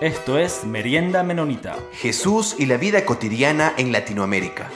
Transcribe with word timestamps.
Esto 0.00 0.38
es 0.38 0.64
Merienda 0.64 1.22
Menonita. 1.22 1.76
Jesús 1.92 2.56
y 2.58 2.64
la 2.64 2.78
vida 2.78 3.04
cotidiana 3.04 3.74
en 3.76 3.92
Latinoamérica. 3.92 4.70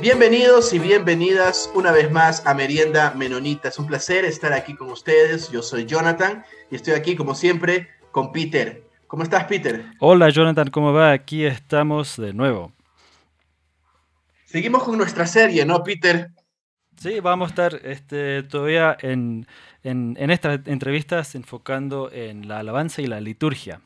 Bienvenidos 0.00 0.72
y 0.72 0.78
bienvenidas 0.78 1.68
una 1.74 1.90
vez 1.90 2.12
más 2.12 2.46
a 2.46 2.54
Merienda 2.54 3.12
Menonita. 3.16 3.70
Es 3.70 3.78
un 3.80 3.88
placer 3.88 4.24
estar 4.24 4.52
aquí 4.52 4.76
con 4.76 4.88
ustedes. 4.88 5.50
Yo 5.50 5.62
soy 5.62 5.84
Jonathan 5.84 6.44
y 6.70 6.76
estoy 6.76 6.94
aquí 6.94 7.16
como 7.16 7.34
siempre 7.34 7.88
con 8.12 8.30
Peter. 8.30 8.84
¿Cómo 9.08 9.24
estás, 9.24 9.42
Peter? 9.46 9.84
Hola, 9.98 10.30
Jonathan, 10.30 10.70
¿cómo 10.70 10.92
va? 10.92 11.10
Aquí 11.10 11.44
estamos 11.44 12.16
de 12.16 12.34
nuevo. 12.34 12.72
Seguimos 14.44 14.84
con 14.84 14.96
nuestra 14.96 15.26
serie, 15.26 15.66
¿no, 15.66 15.82
Peter? 15.82 16.30
Sí, 16.96 17.18
vamos 17.18 17.48
a 17.48 17.50
estar 17.50 17.80
este, 17.84 18.44
todavía 18.44 18.96
en, 19.00 19.46
en, 19.84 20.16
estas 20.30 20.66
entrevistas 20.66 21.34
enfocando 21.34 22.10
en 22.10 22.48
la 22.48 22.58
alabanza 22.58 23.02
y 23.02 23.06
la 23.06 23.20
liturgia. 23.20 23.80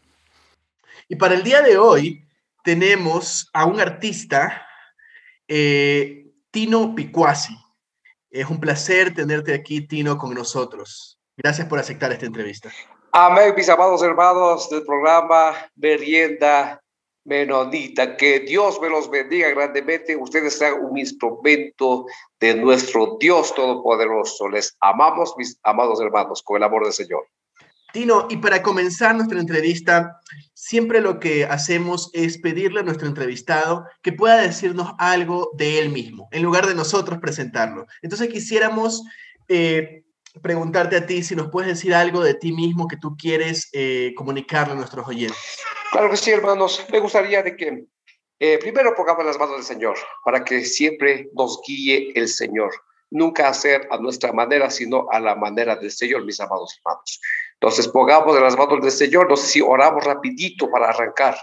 Y 1.08 1.16
para 1.16 1.34
el 1.34 1.42
día 1.42 1.60
de 1.60 1.76
hoy 1.76 2.24
tenemos 2.64 3.50
a 3.52 3.66
un 3.66 3.80
artista, 3.80 4.66
eh, 5.46 6.26
Tino 6.50 6.94
Picuasi. 6.94 7.54
Es 8.30 8.48
un 8.48 8.60
placer 8.60 9.14
tenerte 9.14 9.54
aquí, 9.54 9.80
Tino, 9.86 10.16
con 10.16 10.34
nosotros. 10.34 11.20
Gracias 11.36 11.66
por 11.66 11.78
aceptar 11.78 12.12
esta 12.12 12.26
entrevista. 12.26 12.70
Amén, 13.12 13.54
mis 13.56 13.68
amados 13.68 14.02
hermanos 14.02 14.68
del 14.70 14.84
programa 14.84 15.54
Merienda 15.76 16.80
Menonita. 17.28 18.16
Que 18.16 18.40
Dios 18.40 18.80
me 18.80 18.88
los 18.88 19.10
bendiga 19.10 19.50
grandemente. 19.50 20.16
Ustedes 20.16 20.58
sean 20.58 20.82
un 20.82 20.96
instrumento 20.96 22.06
de 22.40 22.54
nuestro 22.54 23.18
Dios 23.20 23.54
Todopoderoso. 23.54 24.48
Les 24.48 24.76
amamos, 24.80 25.34
mis 25.36 25.58
amados 25.62 26.00
hermanos, 26.00 26.42
con 26.42 26.56
el 26.56 26.62
amor 26.62 26.84
del 26.84 26.92
Señor. 26.92 27.28
Tino, 27.92 28.26
y 28.30 28.36
para 28.38 28.62
comenzar 28.62 29.14
nuestra 29.14 29.40
entrevista, 29.40 30.20
siempre 30.54 31.00
lo 31.00 31.20
que 31.20 31.44
hacemos 31.44 32.10
es 32.12 32.38
pedirle 32.38 32.80
a 32.80 32.82
nuestro 32.82 33.08
entrevistado 33.08 33.86
que 34.02 34.12
pueda 34.12 34.36
decirnos 34.38 34.92
algo 34.98 35.50
de 35.56 35.78
él 35.78 35.90
mismo, 35.90 36.28
en 36.30 36.42
lugar 36.42 36.66
de 36.66 36.74
nosotros 36.74 37.18
presentarlo. 37.18 37.86
Entonces 38.02 38.28
quisiéramos 38.28 39.02
eh, 39.48 40.02
preguntarte 40.42 40.96
a 40.96 41.06
ti 41.06 41.22
si 41.22 41.34
nos 41.34 41.48
puedes 41.48 41.68
decir 41.68 41.94
algo 41.94 42.22
de 42.22 42.34
ti 42.34 42.52
mismo 42.52 42.88
que 42.88 42.98
tú 42.98 43.16
quieres 43.16 43.68
eh, 43.72 44.12
comunicarle 44.16 44.74
a 44.74 44.76
nuestros 44.76 45.06
oyentes. 45.08 45.38
Claro 45.90 46.10
que 46.10 46.16
sí, 46.16 46.30
hermanos. 46.30 46.84
Me 46.90 47.00
gustaría 47.00 47.42
de 47.42 47.56
que 47.56 47.84
eh, 48.40 48.58
primero 48.58 48.94
pongamos 48.94 49.24
las 49.24 49.38
manos 49.38 49.56
del 49.56 49.64
Señor 49.64 49.96
para 50.24 50.44
que 50.44 50.64
siempre 50.64 51.30
nos 51.34 51.60
guíe 51.66 52.12
el 52.14 52.28
Señor. 52.28 52.70
Nunca 53.10 53.48
hacer 53.48 53.88
a 53.90 53.96
nuestra 53.96 54.32
manera, 54.32 54.70
sino 54.70 55.06
a 55.10 55.18
la 55.18 55.34
manera 55.34 55.76
del 55.76 55.90
Señor, 55.90 56.24
mis 56.24 56.40
amados 56.40 56.76
hermanos. 56.78 57.20
Entonces, 57.54 57.88
pongamos 57.88 58.36
en 58.36 58.42
las 58.42 58.56
manos 58.56 58.80
del 58.82 58.92
Señor. 58.92 59.28
No 59.28 59.36
sé 59.36 59.46
si 59.46 59.60
oramos 59.60 60.04
rapidito 60.04 60.70
para 60.70 60.90
arrancar. 60.90 61.36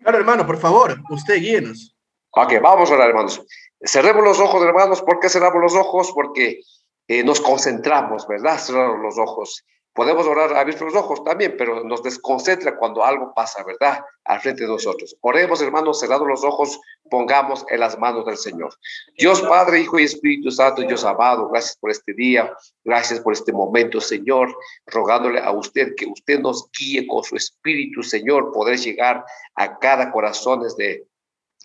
Claro, 0.00 0.18
hermano, 0.18 0.46
por 0.46 0.58
favor, 0.58 1.00
usted 1.10 1.36
guíenos. 1.36 1.96
Ok, 2.30 2.54
vamos 2.60 2.90
a 2.90 2.94
orar, 2.94 3.08
hermanos. 3.10 3.40
Cerremos 3.80 4.24
los 4.24 4.40
ojos, 4.40 4.62
hermanos. 4.64 5.02
¿Por 5.02 5.20
qué 5.20 5.28
cerramos 5.28 5.62
los 5.62 5.74
ojos? 5.74 6.10
Porque 6.12 6.60
eh, 7.06 7.22
nos 7.22 7.40
concentramos, 7.40 8.26
¿verdad? 8.26 8.58
Cerramos 8.58 9.00
los 9.00 9.18
ojos. 9.18 9.64
Podemos 9.94 10.26
orar 10.26 10.52
abiertos 10.56 10.92
los 10.92 11.02
ojos 11.02 11.22
también, 11.22 11.54
pero 11.56 11.84
nos 11.84 12.02
desconcentra 12.02 12.76
cuando 12.76 13.04
algo 13.04 13.32
pasa, 13.32 13.62
¿verdad? 13.62 14.04
Al 14.24 14.40
frente 14.40 14.64
de 14.64 14.68
nosotros. 14.68 15.16
Oremos, 15.20 15.62
hermanos, 15.62 16.00
cerrados 16.00 16.26
los 16.26 16.42
ojos, 16.42 16.80
pongamos 17.08 17.64
en 17.68 17.78
las 17.78 17.96
manos 17.96 18.26
del 18.26 18.36
Señor. 18.36 18.74
Dios 19.16 19.40
Padre, 19.42 19.80
Hijo 19.80 20.00
y 20.00 20.04
Espíritu 20.04 20.50
Santo, 20.50 20.82
Dios 20.82 21.04
amado, 21.04 21.48
gracias 21.48 21.76
por 21.76 21.92
este 21.92 22.12
día, 22.12 22.52
gracias 22.84 23.20
por 23.20 23.34
este 23.34 23.52
momento, 23.52 24.00
Señor, 24.00 24.56
rogándole 24.86 25.38
a 25.38 25.52
usted 25.52 25.94
que 25.96 26.06
usted 26.06 26.40
nos 26.40 26.68
guíe 26.72 27.06
con 27.06 27.22
su 27.22 27.36
Espíritu, 27.36 28.02
Señor, 28.02 28.52
poder 28.52 28.78
llegar 28.78 29.24
a 29.54 29.78
cada 29.78 30.10
corazón 30.10 30.60
de 30.76 31.06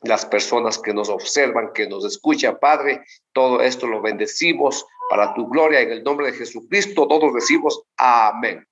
las 0.04 0.26
personas 0.26 0.78
que 0.78 0.94
nos 0.94 1.10
observan, 1.10 1.72
que 1.74 1.88
nos 1.88 2.06
escuchan, 2.06 2.58
Padre. 2.60 3.04
Todo 3.34 3.62
esto 3.62 3.88
lo 3.88 4.02
bendecimos 4.02 4.86
para 5.10 5.34
tu 5.34 5.48
gloria 5.48 5.82
en 5.82 5.92
el 5.92 6.04
nombre 6.04 6.28
de 6.28 6.38
Jesucristo. 6.38 7.08
Todos 7.08 7.34
decimos 7.34 7.82
amén. 7.98 8.66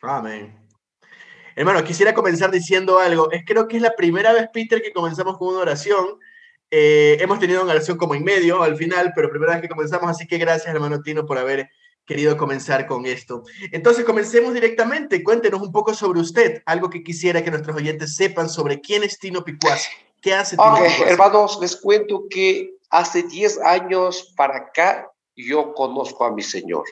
Amén. 0.00 0.58
Hermano, 1.54 1.84
quisiera 1.84 2.14
comenzar 2.14 2.50
diciendo 2.50 2.98
algo. 2.98 3.30
Es 3.30 3.44
creo 3.44 3.68
que 3.68 3.76
es 3.76 3.82
la 3.82 3.94
primera 3.94 4.32
vez, 4.32 4.48
Peter, 4.52 4.80
que 4.80 4.92
comenzamos 4.92 5.36
con 5.36 5.48
una 5.48 5.60
oración. 5.60 6.18
Eh, 6.70 7.18
hemos 7.20 7.38
tenido 7.38 7.62
una 7.62 7.72
oración 7.72 7.98
como 7.98 8.14
en 8.14 8.24
medio 8.24 8.62
al 8.62 8.76
final, 8.76 9.12
pero 9.14 9.28
primera 9.28 9.52
vez 9.52 9.60
que 9.60 9.68
comenzamos, 9.68 10.08
así 10.08 10.26
que 10.26 10.38
gracias, 10.38 10.74
hermano 10.74 11.02
Tino, 11.02 11.26
por 11.26 11.36
haber 11.36 11.68
querido 12.06 12.36
comenzar 12.36 12.86
con 12.86 13.06
esto. 13.06 13.44
Entonces, 13.70 14.04
comencemos 14.04 14.54
directamente. 14.54 15.22
Cuéntenos 15.22 15.62
un 15.62 15.72
poco 15.72 15.94
sobre 15.94 16.20
usted, 16.20 16.62
algo 16.66 16.90
que 16.90 17.02
quisiera 17.02 17.42
que 17.42 17.50
nuestros 17.50 17.76
oyentes 17.76 18.16
sepan 18.16 18.48
sobre 18.48 18.80
quién 18.80 19.02
es 19.02 19.18
Tino 19.18 19.44
Picuasi. 19.44 19.90
¿Qué 20.20 20.34
hace 20.34 20.56
Tino 20.56 20.74
okay, 20.74 20.90
hermanos, 21.06 21.58
les 21.60 21.76
cuento 21.76 22.24
que 22.28 22.74
hace 22.90 23.22
10 23.22 23.60
años 23.60 24.32
para 24.36 24.56
acá 24.58 25.10
yo 25.34 25.72
conozco 25.74 26.24
a 26.24 26.32
mi 26.32 26.42
Señor. 26.42 26.84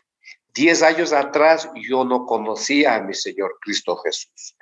10 0.54 0.82
años 0.82 1.12
atrás 1.12 1.68
yo 1.88 2.04
no 2.04 2.26
conocía 2.26 2.96
a 2.96 3.02
mi 3.02 3.14
Señor 3.14 3.58
Cristo 3.60 3.96
Jesús, 3.98 4.56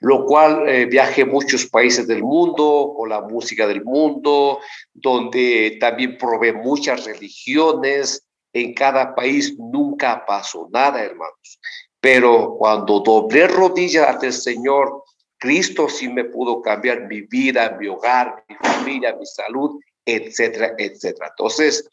lo 0.00 0.24
cual 0.24 0.68
eh, 0.68 0.86
viajé 0.86 1.24
muchos 1.24 1.66
países 1.66 2.08
del 2.08 2.22
mundo 2.22 2.92
con 2.96 3.08
la 3.08 3.20
música 3.20 3.66
del 3.66 3.84
mundo, 3.84 4.60
donde 4.92 5.76
también 5.80 6.18
probé 6.18 6.52
muchas 6.52 7.04
religiones, 7.04 8.27
en 8.52 8.74
cada 8.74 9.14
país 9.14 9.56
nunca 9.58 10.24
pasó 10.26 10.68
nada, 10.72 11.02
hermanos. 11.02 11.60
Pero 12.00 12.56
cuando 12.58 13.00
doblé 13.00 13.48
rodillas 13.48 14.08
ante 14.08 14.26
el 14.26 14.32
Señor, 14.32 15.02
Cristo 15.38 15.88
sí 15.88 16.08
me 16.08 16.24
pudo 16.24 16.62
cambiar 16.62 17.06
mi 17.06 17.22
vida, 17.22 17.76
mi 17.78 17.88
hogar, 17.88 18.44
mi 18.48 18.56
familia, 18.56 19.14
mi 19.16 19.26
salud, 19.26 19.80
etcétera, 20.04 20.74
etcétera. 20.78 21.28
Entonces, 21.30 21.88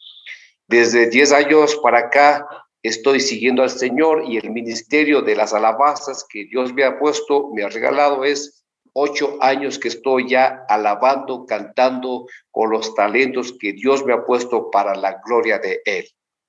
desde 0.66 1.08
10 1.08 1.32
años 1.32 1.76
para 1.76 1.98
acá, 1.98 2.46
estoy 2.82 3.20
siguiendo 3.20 3.62
al 3.62 3.70
Señor 3.70 4.24
y 4.26 4.36
el 4.36 4.50
ministerio 4.50 5.22
de 5.22 5.36
las 5.36 5.52
alabanzas 5.52 6.24
que 6.28 6.44
Dios 6.44 6.72
me 6.72 6.84
ha 6.84 6.98
puesto, 6.98 7.50
me 7.52 7.62
ha 7.62 7.68
regalado, 7.68 8.24
es 8.24 8.64
ocho 8.92 9.36
años 9.40 9.78
que 9.78 9.88
estoy 9.88 10.28
ya 10.30 10.64
alabando, 10.68 11.44
cantando 11.46 12.26
con 12.50 12.70
los 12.70 12.94
talentos 12.94 13.54
que 13.60 13.74
Dios 13.74 14.04
me 14.04 14.14
ha 14.14 14.24
puesto 14.24 14.70
para 14.70 14.94
la 14.94 15.20
gloria 15.24 15.58
de 15.58 15.82
Él. 15.84 16.06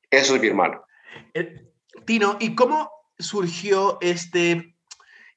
Eso 0.09 0.35
es 0.35 0.41
mi 0.41 0.47
hermano. 0.47 0.83
Eh, 1.33 1.65
Tino, 2.05 2.37
¿y 2.39 2.55
cómo 2.55 2.89
surgió 3.19 3.97
este 4.01 4.75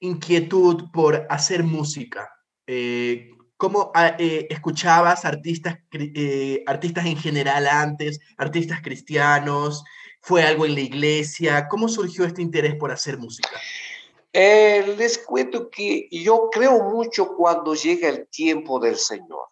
inquietud 0.00 0.90
por 0.92 1.26
hacer 1.28 1.62
música? 1.64 2.30
Eh, 2.66 3.30
¿Cómo 3.56 3.90
ah, 3.94 4.16
eh, 4.18 4.46
escuchabas 4.48 5.24
artistas, 5.24 5.78
artistas 6.66 7.06
en 7.06 7.16
general 7.16 7.66
antes, 7.66 8.20
artistas 8.38 8.80
cristianos? 8.80 9.84
¿Fue 10.22 10.42
algo 10.42 10.64
en 10.64 10.74
la 10.74 10.80
iglesia? 10.80 11.68
¿Cómo 11.68 11.88
surgió 11.88 12.24
este 12.24 12.42
interés 12.42 12.74
por 12.76 12.90
hacer 12.90 13.18
música? 13.18 13.50
les 14.32 15.18
cuento 15.18 15.68
que 15.68 16.08
yo 16.12 16.48
creo 16.52 16.84
mucho 16.84 17.34
cuando 17.34 17.74
llega 17.74 18.08
el 18.08 18.28
tiempo 18.28 18.78
del 18.78 18.96
Señor. 18.96 19.48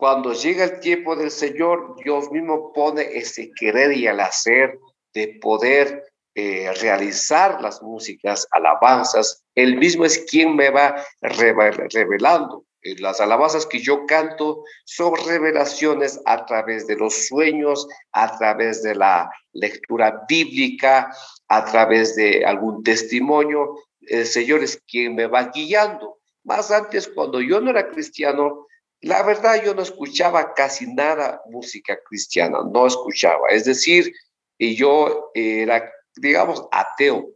Cuando 0.00 0.32
llega 0.32 0.64
el 0.64 0.80
tiempo 0.80 1.14
del 1.14 1.30
Señor, 1.30 1.94
Dios 2.02 2.30
mismo 2.30 2.72
pone 2.72 3.02
ese 3.18 3.50
querer 3.54 3.92
y 3.92 4.06
el 4.06 4.18
hacer 4.20 4.78
de 5.12 5.38
poder 5.42 6.10
eh, 6.34 6.72
realizar 6.80 7.60
las 7.60 7.82
músicas, 7.82 8.48
alabanzas. 8.52 9.44
Él 9.54 9.76
mismo 9.76 10.06
es 10.06 10.24
quien 10.24 10.56
me 10.56 10.70
va 10.70 11.04
revelando. 11.20 12.64
Eh, 12.80 12.94
las 12.98 13.20
alabanzas 13.20 13.66
que 13.66 13.78
yo 13.78 14.06
canto 14.06 14.64
son 14.86 15.12
revelaciones 15.28 16.18
a 16.24 16.46
través 16.46 16.86
de 16.86 16.96
los 16.96 17.26
sueños, 17.26 17.86
a 18.12 18.38
través 18.38 18.82
de 18.82 18.94
la 18.94 19.30
lectura 19.52 20.24
bíblica, 20.26 21.14
a 21.48 21.64
través 21.66 22.16
de 22.16 22.42
algún 22.46 22.82
testimonio. 22.82 23.74
El 24.00 24.24
Señor 24.24 24.62
es 24.62 24.80
quien 24.88 25.14
me 25.14 25.26
va 25.26 25.50
guiando. 25.50 26.20
Más 26.42 26.70
antes, 26.70 27.06
cuando 27.06 27.42
yo 27.42 27.60
no 27.60 27.68
era 27.68 27.90
cristiano, 27.90 28.66
la 29.02 29.22
verdad, 29.22 29.62
yo 29.64 29.74
no 29.74 29.82
escuchaba 29.82 30.52
casi 30.52 30.92
nada 30.92 31.40
música 31.46 31.98
cristiana, 32.08 32.58
no 32.70 32.86
escuchaba. 32.86 33.48
Es 33.48 33.64
decir, 33.64 34.12
yo 34.58 35.30
era, 35.34 35.90
digamos, 36.16 36.66
ateo, 36.70 37.30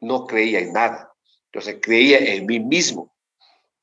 no 0.00 0.26
creía 0.26 0.58
en 0.58 0.72
nada. 0.72 1.12
Entonces, 1.52 1.78
creía 1.80 2.18
en 2.18 2.46
mí 2.46 2.58
mismo. 2.58 3.14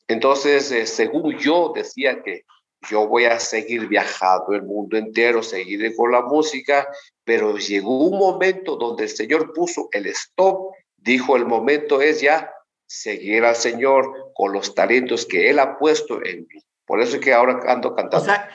Entonces, 0.07 0.71
eh, 0.71 0.85
según 0.85 1.37
yo 1.37 1.71
decía 1.73 2.21
que 2.23 2.45
yo 2.89 3.07
voy 3.07 3.25
a 3.25 3.39
seguir 3.39 3.87
viajando 3.87 4.53
el 4.53 4.63
mundo 4.63 4.97
entero, 4.97 5.41
seguir 5.43 5.95
con 5.95 6.11
la 6.11 6.21
música, 6.21 6.87
pero 7.23 7.57
llegó 7.57 8.05
un 8.05 8.17
momento 8.17 8.75
donde 8.75 9.03
el 9.03 9.09
Señor 9.09 9.53
puso 9.53 9.89
el 9.91 10.05
stop, 10.07 10.73
dijo 10.95 11.35
el 11.35 11.45
momento 11.45 12.01
es 12.01 12.21
ya 12.21 12.51
seguir 12.85 13.43
al 13.43 13.55
Señor 13.55 14.31
con 14.33 14.53
los 14.53 14.75
talentos 14.75 15.25
que 15.25 15.49
Él 15.49 15.59
ha 15.59 15.77
puesto 15.77 16.23
en 16.23 16.47
mí. 16.47 16.66
Por 16.87 17.01
eso 17.01 17.17
es 17.17 17.21
que 17.21 17.33
ahora 17.33 17.59
ando 17.67 17.93
cantando. 17.93 18.23
O 18.23 18.25
sea, 18.25 18.49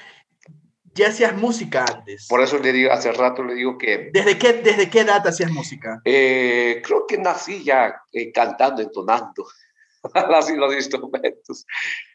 ya 0.95 1.09
hacías 1.09 1.37
música 1.37 1.85
antes. 1.85 2.27
Por 2.29 2.41
eso 2.41 2.59
le 2.59 2.73
digo, 2.73 2.91
hace 2.91 3.13
rato 3.13 3.45
le 3.45 3.55
digo 3.55 3.79
que... 3.79 4.11
¿Desde 4.13 4.39
qué, 4.39 4.55
desde 4.55 4.91
qué 4.91 5.01
edad 5.01 5.27
hacías 5.27 5.51
música? 5.51 6.01
Eh, 6.05 6.83
creo 6.85 7.07
que 7.07 7.19
nací 7.19 7.63
ya 7.63 8.03
eh, 8.13 8.33
cantando, 8.33 8.83
entonando 8.83 9.47
así 10.15 10.57
los 10.57 10.75
instrumentos. 10.75 11.67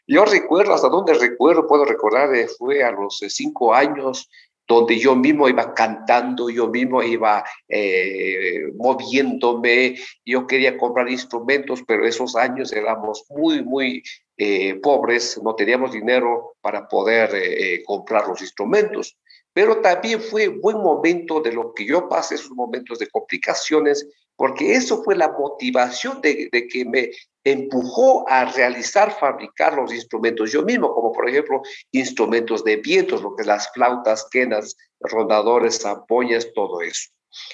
Yo 0.06 0.24
recuerdo, 0.24 0.74
hasta 0.74 0.88
donde 0.88 1.14
recuerdo, 1.14 1.66
puedo 1.66 1.84
recordar, 1.84 2.34
eh, 2.34 2.48
fue 2.48 2.82
a 2.82 2.90
los 2.90 3.18
cinco 3.28 3.74
años, 3.74 4.28
donde 4.68 4.98
yo 4.98 5.16
mismo 5.16 5.48
iba 5.48 5.72
cantando, 5.72 6.50
yo 6.50 6.68
mismo 6.68 7.02
iba 7.02 7.42
eh, 7.68 8.70
moviéndome, 8.76 9.96
yo 10.26 10.46
quería 10.46 10.76
comprar 10.76 11.10
instrumentos, 11.10 11.82
pero 11.86 12.06
esos 12.06 12.36
años 12.36 12.70
éramos 12.74 13.24
muy, 13.30 13.64
muy 13.64 14.02
eh, 14.36 14.74
pobres, 14.74 15.40
no 15.42 15.54
teníamos 15.54 15.92
dinero 15.92 16.56
para 16.60 16.86
poder 16.86 17.30
eh, 17.34 17.82
comprar 17.84 18.28
los 18.28 18.42
instrumentos. 18.42 19.16
Pero 19.54 19.80
también 19.80 20.20
fue 20.20 20.48
buen 20.48 20.76
momento 20.76 21.40
de 21.40 21.52
lo 21.52 21.72
que 21.72 21.86
yo 21.86 22.06
pasé, 22.06 22.34
esos 22.34 22.50
momentos 22.50 22.98
de 22.98 23.08
complicaciones, 23.08 24.06
porque 24.36 24.74
eso 24.74 25.02
fue 25.02 25.16
la 25.16 25.32
motivación 25.32 26.20
de, 26.20 26.50
de, 26.52 26.68
que 26.68 26.84
me 26.84 27.10
empujó 27.52 28.28
a 28.28 28.44
realizar, 28.46 29.16
fabricar 29.18 29.74
los 29.74 29.92
instrumentos 29.92 30.52
yo 30.52 30.62
mismo, 30.62 30.92
como 30.94 31.12
por 31.12 31.28
ejemplo 31.28 31.62
instrumentos 31.92 32.64
de 32.64 32.76
vientos, 32.76 33.22
lo 33.22 33.34
que 33.34 33.42
es 33.42 33.46
las 33.46 33.70
flautas, 33.72 34.26
quenas, 34.30 34.76
rondadores, 35.00 35.80
zampoñas, 35.80 36.52
todo 36.54 36.80
eso. 36.80 37.10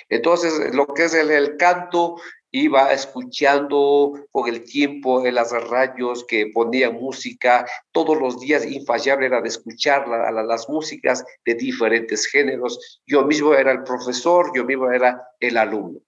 Entonces, 0.09 0.75
lo 0.75 0.87
que 0.87 1.05
es 1.05 1.15
el, 1.15 1.57
canto, 1.57 2.17
iba 2.51 2.93
escuchando 2.93 4.13
con 4.31 4.49
el 4.49 4.65
tiempo 4.65 5.27
en 5.27 5.35
las 5.35 5.51
radios 5.69 6.25
que 6.27 6.51
ponían 6.55 6.95
música, 6.95 7.67
todos 7.93 8.19
los 8.19 8.41
días 8.41 8.65
infallable 8.65 9.27
era 9.27 9.41
de 9.41 9.49
escuchar 9.49 10.07
la, 10.09 10.31
la, 10.31 10.45
las 10.45 10.69
músicas 10.69 11.25
de 11.45 11.55
diferentes 11.55 12.27
géneros. 12.27 13.03
Yo 13.07 13.25
mismo 13.25 13.55
era 13.55 13.73
el 13.73 13.83
profesor, 13.83 14.53
yo 14.55 14.65
mismo 14.65 14.91
era 14.91 15.29
el 15.41 15.57
alumno. 15.57 16.01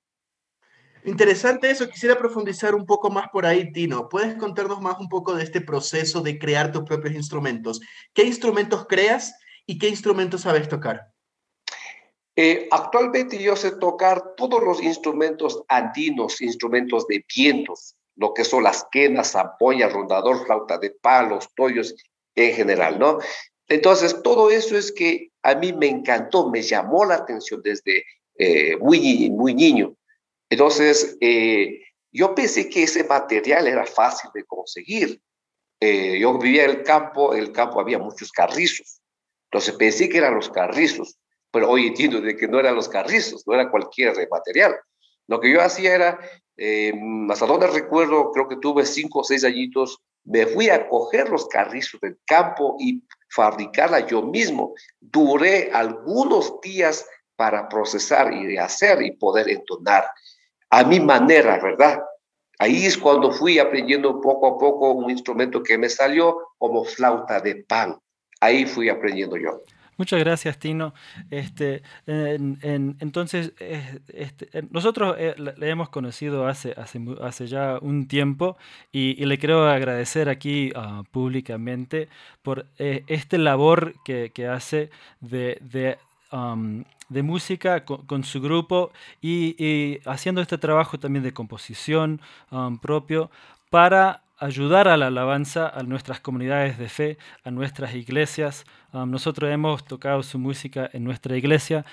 Interesante 1.06 1.70
eso, 1.70 1.88
quisiera 1.88 2.19
profundizar 2.19 2.75
un 2.75 2.85
poco 2.85 3.11
más 3.11 3.29
por 3.29 3.47
ahí, 3.47 3.70
Tino. 3.70 4.08
¿Puedes 4.08 4.35
contarnos 4.35 4.81
más 4.81 4.99
un 4.99 5.08
poco 5.08 5.37
de 5.37 5.44
este 5.44 5.61
proceso 5.61 6.20
de 6.20 6.37
crear 6.37 6.73
tus 6.73 6.82
propios 6.82 7.14
instrumentos? 7.14 7.81
¿Qué 8.12 8.25
instrumentos 8.25 8.87
creas 8.88 9.32
y 9.67 9.79
qué 9.79 9.88
instrumentos 9.88 10.41
sabes 10.41 10.69
tocar? 10.69 11.12
Eh, 12.35 12.67
actualmente 12.73 13.41
yo 13.41 13.55
sé 13.55 13.76
tocar 13.76 14.35
todos 14.37 14.61
los 14.61 14.82
instrumentos 14.82 15.62
andinos, 15.69 16.41
instrumentos 16.41 17.06
de 17.06 17.25
vientos, 17.35 17.94
lo 18.17 18.35
que 18.35 18.43
son 18.43 18.64
las 18.64 18.85
quenas, 18.91 19.31
zampoñas, 19.31 19.93
rondador, 19.93 20.44
flauta 20.44 20.76
de 20.76 20.91
palos, 20.91 21.49
toyos 21.55 21.94
en 22.35 22.52
general, 22.52 22.99
¿no? 22.99 23.19
Entonces, 23.69 24.23
todo 24.25 24.50
eso 24.50 24.76
es 24.76 24.91
que 24.91 25.31
a 25.44 25.55
mí 25.55 25.73
me 25.73 25.87
encantó, 25.87 26.50
me 26.50 26.62
llamó 26.62 27.05
la 27.05 27.14
atención 27.14 27.62
desde 27.62 28.05
eh, 28.38 28.76
muy, 28.79 29.31
muy 29.31 29.55
niño. 29.55 29.97
Entonces, 30.49 31.17
eh, 31.21 31.81
yo 32.13 32.35
pensé 32.35 32.69
que 32.69 32.85
ese 32.85 33.05
material 33.05 33.67
era 33.67 33.85
fácil 33.85 34.31
de 34.33 34.45
conseguir. 34.45 35.21
Eh, 35.81 36.19
yo 36.19 36.39
vivía 36.39 36.65
en 36.65 36.71
el 36.71 36.83
campo, 36.83 37.35
en 37.35 37.41
el 37.41 37.53
campo 37.53 37.81
había 37.81 37.99
muchos 37.99 38.33
carrizos. 38.33 39.01
Entonces 39.51 39.75
pensé 39.77 40.09
que 40.09 40.19
eran 40.19 40.35
los 40.35 40.51
carrizos, 40.51 41.19
pero 41.51 41.71
hoy 41.71 41.87
entiendo 41.87 42.21
de 42.21 42.37
que 42.37 42.49
no 42.49 42.59
eran 42.59 42.75
los 42.75 42.89
carrizos, 42.89 43.43
no 43.47 43.55
era 43.55 43.71
cualquier 43.71 44.15
material. 44.31 44.75
Lo 45.27 45.41
que 45.41 45.53
yo 45.53 45.61
hacía 45.61 45.95
era, 45.95 46.21
eh, 46.57 46.93
hasta 47.31 47.47
donde 47.47 47.67
recuerdo, 47.67 48.31
creo 48.33 48.49
que 48.49 48.57
tuve 48.57 48.87
cinco 48.87 49.21
o 49.21 49.25
seis 49.25 49.45
añitos, 49.45 49.99
me 50.25 50.47
fui 50.47 50.71
a 50.71 50.89
coger 50.89 51.29
los 51.29 51.47
carrizos 51.49 52.01
del 52.01 52.19
campo 52.27 52.77
y 52.81 53.03
fabricarla 53.29 54.07
yo 54.07 54.23
mismo. 54.23 54.75
Duré 55.01 55.71
algunos 55.73 56.61
días 56.61 57.07
para 57.37 57.69
procesar 57.69 58.33
y 58.33 58.57
hacer 58.57 59.03
y 59.03 59.13
poder 59.13 59.49
entonar 59.51 60.07
a 60.71 60.85
mi 60.85 61.01
manera, 61.01 61.59
¿verdad? 61.63 62.01
Ahí 62.59 62.87
es 62.87 62.97
cuando 62.97 63.31
fui 63.31 63.59
aprendiendo 63.59 64.21
poco 64.21 64.47
a 64.47 64.59
poco 64.59 64.93
un 64.93 65.11
instrumento 65.11 65.63
que 65.63 65.77
me 65.77 65.89
salió 65.89 66.39
como 66.59 66.85
flauta 66.85 67.41
de 67.41 67.65
pan. 67.69 67.99
Ahí 68.41 68.65
fui 68.65 68.89
aprendiendo 68.89 69.37
yo. 69.37 69.61
Muchas 69.99 70.21
gracias, 70.21 70.59
Tino. 70.59 70.93
Este, 71.31 71.83
en, 72.07 72.59
en, 72.61 72.97
entonces, 73.01 73.53
este, 73.59 74.49
nosotros 74.71 75.17
eh, 75.19 75.35
le 75.39 75.71
hemos 75.71 75.89
conocido 75.89 76.47
hace, 76.47 76.75
hace, 76.77 77.47
ya 77.47 77.79
un 77.81 78.07
tiempo 78.07 78.59
y, 78.93 79.25
le 79.25 79.39
quiero 79.39 79.69
agradecer 79.69 80.29
aquí 80.29 80.71
uh, 80.77 81.03
públicamente 81.05 82.09
por 82.43 82.67
eh, 82.79 83.05
este 83.07 83.39
labor 83.39 83.95
que, 84.05 84.31
hace 84.47 84.91
de 85.21 85.99
de 86.31 87.23
música 87.23 87.84
con, 87.84 88.25
su 88.25 88.40
grupo 88.40 88.90
y, 89.23 89.99
haciendo 90.06 90.40
este 90.40 90.58
trabajo 90.58 90.99
también 90.99 91.23
de 91.23 91.32
composición 91.32 92.20
propio 92.81 93.31
para 93.70 94.23
ayudar 94.38 94.87
a 94.88 94.96
la 94.96 95.06
alabanza 95.06 95.69
a 95.69 95.82
nuestras 95.82 96.20
comunidades 96.20 96.78
de 96.78 96.88
fe, 96.88 97.19
a 97.44 97.50
nuestras 97.50 97.94
iglesias. 97.94 98.64
Nosotros 98.93 99.50
hemos 99.50 99.84
tocado 99.84 100.23
su 100.23 100.38
música 100.38 100.88
en 100.93 101.05
nuestra 101.05 101.37
iglesia, 101.37 101.84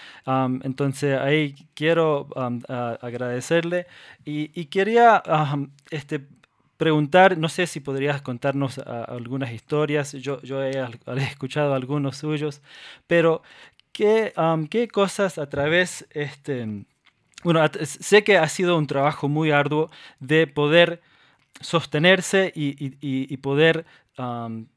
entonces 0.64 1.20
ahí 1.20 1.56
quiero 1.74 2.28
agradecerle 3.02 3.88
y, 4.26 4.66
quería 4.66 5.24
este, 5.90 6.26
preguntar, 6.78 7.38
no 7.38 7.50
sé 7.50 7.68
si 7.68 7.80
podrías 7.80 8.22
contarnos 8.22 8.78
algunas 8.78 9.52
historias, 9.52 10.14
yo, 10.14 10.42
yo 10.42 10.62
he, 10.62 10.72
escuchado 11.18 11.74
algunos 11.74 12.18
suyos, 12.18 12.62
pero 13.08 13.42
¿qué, 13.94 14.34
qué 14.70 14.88
cosas 14.90 15.38
a 15.38 15.48
través, 15.48 16.06
este, 16.12 16.86
bueno, 17.44 17.62
sé 17.84 18.24
que 18.24 18.38
ha 18.38 18.50
sido 18.50 18.78
un 18.78 18.88
trabajo 18.88 19.30
muy 19.30 19.52
arduo 19.52 19.90
de 20.20 20.48
poder 20.48 21.02
sostenerse 21.62 22.52
y, 22.56 22.98
y, 23.00 23.38
poder 23.38 23.86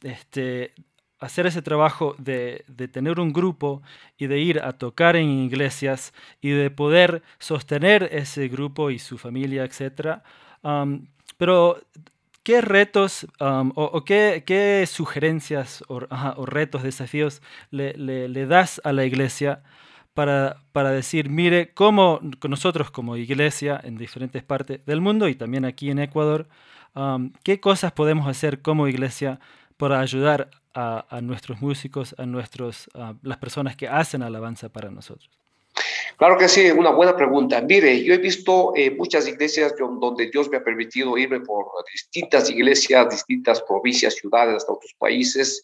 este, 0.02 0.72
hacer 1.18 1.46
ese 1.46 1.62
trabajo 1.62 2.14
de, 2.18 2.64
de, 2.68 2.88
tener 2.88 3.18
un 3.18 3.32
grupo 3.32 3.82
y 4.18 4.26
de 4.26 4.38
ir 4.38 4.60
a 4.60 4.72
tocar 4.72 5.16
en 5.16 5.28
iglesias 5.28 6.12
y 6.40 6.50
de 6.50 6.70
poder 6.70 7.22
sostener 7.38 8.08
ese 8.12 8.48
grupo 8.48 8.90
y 8.90 8.98
su 8.98 9.18
familia, 9.18 9.64
etc. 9.64 10.20
Pero, 11.38 11.80
¿qué 12.46 12.60
retos 12.60 13.26
um, 13.40 13.72
o, 13.74 14.04
qué, 14.04 14.84
sugerencias 14.88 15.82
o, 15.88 15.98
retos, 16.46 16.84
desafíos 16.84 17.42
le, 17.72 18.46
das 18.46 18.80
a 18.84 18.92
la 18.92 19.04
iglesia? 19.04 19.64
Para, 20.14 20.58
para, 20.72 20.92
decir, 20.92 21.28
mire, 21.28 21.74
cómo 21.74 22.20
nosotros 22.48 22.92
como 22.92 23.16
iglesia 23.16 23.80
en 23.82 23.98
diferentes 23.98 24.44
partes 24.44 24.86
del 24.86 25.00
mundo 25.00 25.28
y 25.28 25.34
también 25.34 25.64
aquí 25.64 25.90
en 25.90 25.98
Ecuador, 25.98 26.46
um, 26.94 27.32
qué 27.42 27.58
cosas 27.58 27.90
podemos 27.92 28.28
hacer 28.28 28.62
como 28.62 28.86
iglesia 28.86 29.40
para 29.76 29.98
ayudar 29.98 30.48
a, 30.72 31.04
a 31.10 31.20
nuestros 31.20 31.60
músicos, 31.60 32.14
a 32.16 32.26
nuestros, 32.26 32.88
uh, 32.94 33.14
las 33.22 33.38
personas 33.38 33.76
que 33.76 33.88
hacen 33.88 34.22
alabanza 34.22 34.68
para 34.68 34.90
nosotros. 34.90 35.28
Claro 36.16 36.38
que 36.38 36.48
sí, 36.48 36.70
una 36.70 36.90
buena 36.90 37.14
pregunta. 37.14 37.60
Mire, 37.60 38.02
yo 38.02 38.14
he 38.14 38.18
visto 38.18 38.72
eh, 38.74 38.90
muchas 38.90 39.28
iglesias 39.28 39.74
donde 39.76 40.30
Dios 40.30 40.48
me 40.48 40.56
ha 40.56 40.64
permitido 40.64 41.18
irme 41.18 41.40
por 41.40 41.66
distintas 41.92 42.48
iglesias, 42.48 43.10
distintas 43.10 43.60
provincias, 43.62 44.14
ciudades, 44.14 44.56
hasta 44.56 44.72
otros 44.72 44.94
países, 44.98 45.62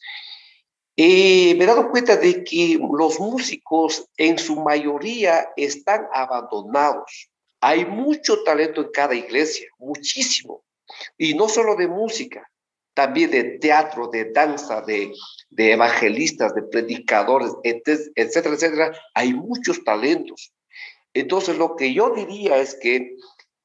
y 0.94 1.54
me 1.56 1.64
he 1.64 1.66
dado 1.66 1.90
cuenta 1.90 2.16
de 2.16 2.44
que 2.44 2.78
los 2.92 3.18
músicos 3.18 4.06
en 4.18 4.38
su 4.38 4.56
mayoría 4.56 5.48
están 5.56 6.06
abandonados. 6.12 7.30
Hay 7.60 7.86
mucho 7.86 8.42
talento 8.42 8.82
en 8.82 8.90
cada 8.92 9.14
iglesia, 9.14 9.68
muchísimo. 9.78 10.62
Y 11.16 11.32
no 11.32 11.48
solo 11.48 11.76
de 11.76 11.88
música, 11.88 12.50
también 12.94 13.30
de 13.30 13.58
teatro, 13.58 14.08
de 14.08 14.30
danza, 14.32 14.82
de, 14.82 15.12
evangelistas, 15.56 16.54
de 16.54 16.62
predicadores, 16.62 17.52
etcétera, 17.62 18.54
etcétera. 18.54 18.92
Hay 19.14 19.32
muchos 19.32 19.82
talentos. 19.84 20.52
Entonces, 21.14 21.56
lo 21.58 21.76
que 21.76 21.92
yo 21.92 22.10
diría 22.10 22.58
es 22.58 22.74
que 22.74 23.16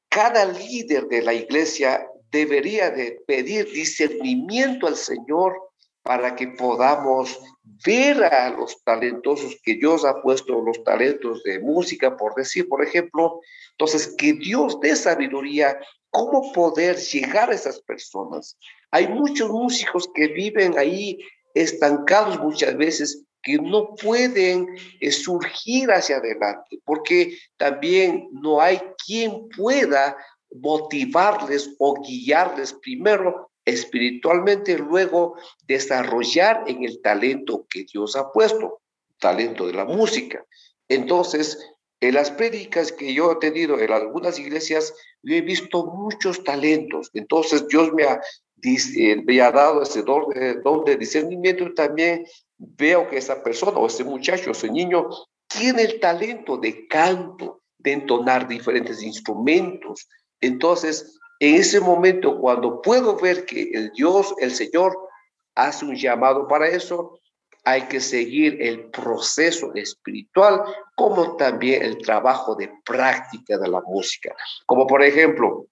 cada 0.08 0.44
líder 0.46 1.08
de 1.08 1.22
la 1.22 1.34
iglesia 1.34 2.06
debería 2.30 2.90
de 2.90 3.20
pedir 3.26 3.70
discernimiento 3.70 4.86
al 4.86 4.96
Señor 4.96 5.67
para 6.02 6.34
que 6.34 6.48
podamos 6.48 7.38
ver 7.84 8.24
a 8.24 8.50
los 8.50 8.82
talentosos 8.82 9.56
que 9.62 9.74
Dios 9.74 10.04
ha 10.04 10.22
puesto, 10.22 10.62
los 10.62 10.82
talentos 10.82 11.42
de 11.42 11.58
música, 11.58 12.16
por 12.16 12.34
decir, 12.34 12.68
por 12.68 12.82
ejemplo. 12.82 13.40
Entonces, 13.72 14.14
que 14.16 14.32
Dios 14.32 14.80
dé 14.80 14.96
sabiduría, 14.96 15.78
cómo 16.10 16.52
poder 16.52 16.96
llegar 16.96 17.50
a 17.50 17.54
esas 17.54 17.80
personas. 17.82 18.56
Hay 18.90 19.08
muchos 19.08 19.50
músicos 19.50 20.08
que 20.14 20.28
viven 20.28 20.78
ahí 20.78 21.18
estancados 21.54 22.40
muchas 22.40 22.76
veces, 22.76 23.24
que 23.42 23.56
no 23.56 23.94
pueden 23.94 24.66
eh, 25.00 25.12
surgir 25.12 25.90
hacia 25.90 26.16
adelante, 26.16 26.80
porque 26.84 27.38
también 27.56 28.28
no 28.32 28.60
hay 28.60 28.80
quien 29.06 29.48
pueda 29.56 30.16
motivarles 30.50 31.74
o 31.78 32.00
guiarles 32.02 32.72
primero 32.72 33.50
espiritualmente, 33.68 34.78
luego 34.78 35.36
desarrollar 35.66 36.64
en 36.66 36.84
el 36.84 37.00
talento 37.02 37.66
que 37.68 37.84
Dios 37.84 38.16
ha 38.16 38.30
puesto. 38.32 38.80
talento 39.20 39.66
de 39.66 39.72
la 39.72 39.84
música. 39.84 40.44
Entonces, 40.88 41.58
en 42.00 42.14
las 42.14 42.30
prédicas 42.30 42.92
que 42.92 43.12
yo 43.12 43.32
he 43.32 43.36
tenido 43.36 43.80
en 43.80 43.90
algunas 43.90 44.38
iglesias, 44.38 44.94
yo 45.22 45.34
he 45.34 45.40
visto 45.40 45.86
muchos 45.86 46.44
talentos. 46.44 47.10
Entonces, 47.14 47.66
Dios 47.66 47.92
me 47.92 48.04
ha, 48.04 48.20
eh, 48.62 49.16
me 49.24 49.36
dado 49.38 49.82
ese 49.82 50.02
don 50.02 50.28
de, 50.30 50.54
don 50.60 50.84
de 50.84 50.96
discernimiento 50.96 51.64
y 51.64 51.74
también 51.74 52.24
veo 52.56 53.08
que 53.08 53.18
esa 53.18 53.42
persona 53.42 53.78
o 53.78 53.88
ese 53.88 54.04
muchacho, 54.04 54.52
ese 54.52 54.70
niño, 54.70 55.08
tiene 55.48 55.82
el 55.82 55.98
talento 55.98 56.56
de 56.56 56.86
canto, 56.86 57.62
de 57.78 57.92
entonar 57.92 58.46
diferentes 58.46 59.02
instrumentos. 59.02 60.08
Entonces, 60.40 61.17
en 61.40 61.54
ese 61.54 61.80
momento, 61.80 62.38
cuando 62.38 62.82
puedo 62.82 63.16
ver 63.16 63.46
que 63.46 63.70
el 63.72 63.92
Dios, 63.92 64.34
el 64.38 64.50
Señor, 64.50 64.96
hace 65.54 65.84
un 65.84 65.94
llamado 65.94 66.48
para 66.48 66.68
eso, 66.68 67.20
hay 67.64 67.82
que 67.82 68.00
seguir 68.00 68.60
el 68.62 68.90
proceso 68.90 69.72
espiritual 69.74 70.62
como 70.96 71.36
también 71.36 71.82
el 71.82 71.98
trabajo 71.98 72.54
de 72.54 72.72
práctica 72.84 73.58
de 73.58 73.68
la 73.68 73.80
música. 73.82 74.34
Como 74.66 74.86
por 74.86 75.02
ejemplo, 75.02 75.66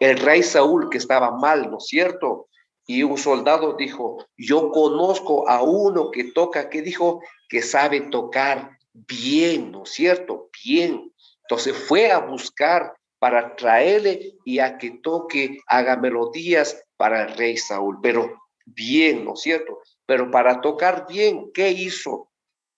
el 0.00 0.18
rey 0.18 0.42
Saúl 0.42 0.90
que 0.90 0.98
estaba 0.98 1.30
mal, 1.30 1.70
¿no 1.70 1.78
es 1.78 1.86
cierto? 1.86 2.48
Y 2.86 3.02
un 3.02 3.16
soldado 3.16 3.74
dijo, 3.74 4.26
yo 4.36 4.70
conozco 4.70 5.48
a 5.48 5.62
uno 5.62 6.10
que 6.10 6.24
toca, 6.24 6.68
que 6.68 6.82
dijo 6.82 7.22
que 7.48 7.62
sabe 7.62 8.02
tocar 8.02 8.76
bien, 8.92 9.72
¿no 9.72 9.84
es 9.84 9.90
cierto? 9.90 10.50
Bien. 10.64 11.10
Entonces 11.42 11.76
fue 11.76 12.10
a 12.10 12.18
buscar 12.18 12.94
para 13.24 13.56
traerle 13.56 14.36
y 14.44 14.58
a 14.58 14.76
que 14.76 14.98
toque, 15.02 15.56
haga 15.66 15.96
melodías 15.96 16.84
para 16.98 17.22
el 17.22 17.34
rey 17.38 17.56
Saúl, 17.56 17.98
pero 18.02 18.30
bien, 18.66 19.24
¿no 19.24 19.32
es 19.32 19.40
cierto? 19.40 19.78
Pero 20.04 20.30
para 20.30 20.60
tocar 20.60 21.06
bien, 21.08 21.50
¿qué 21.54 21.70
hizo? 21.70 22.28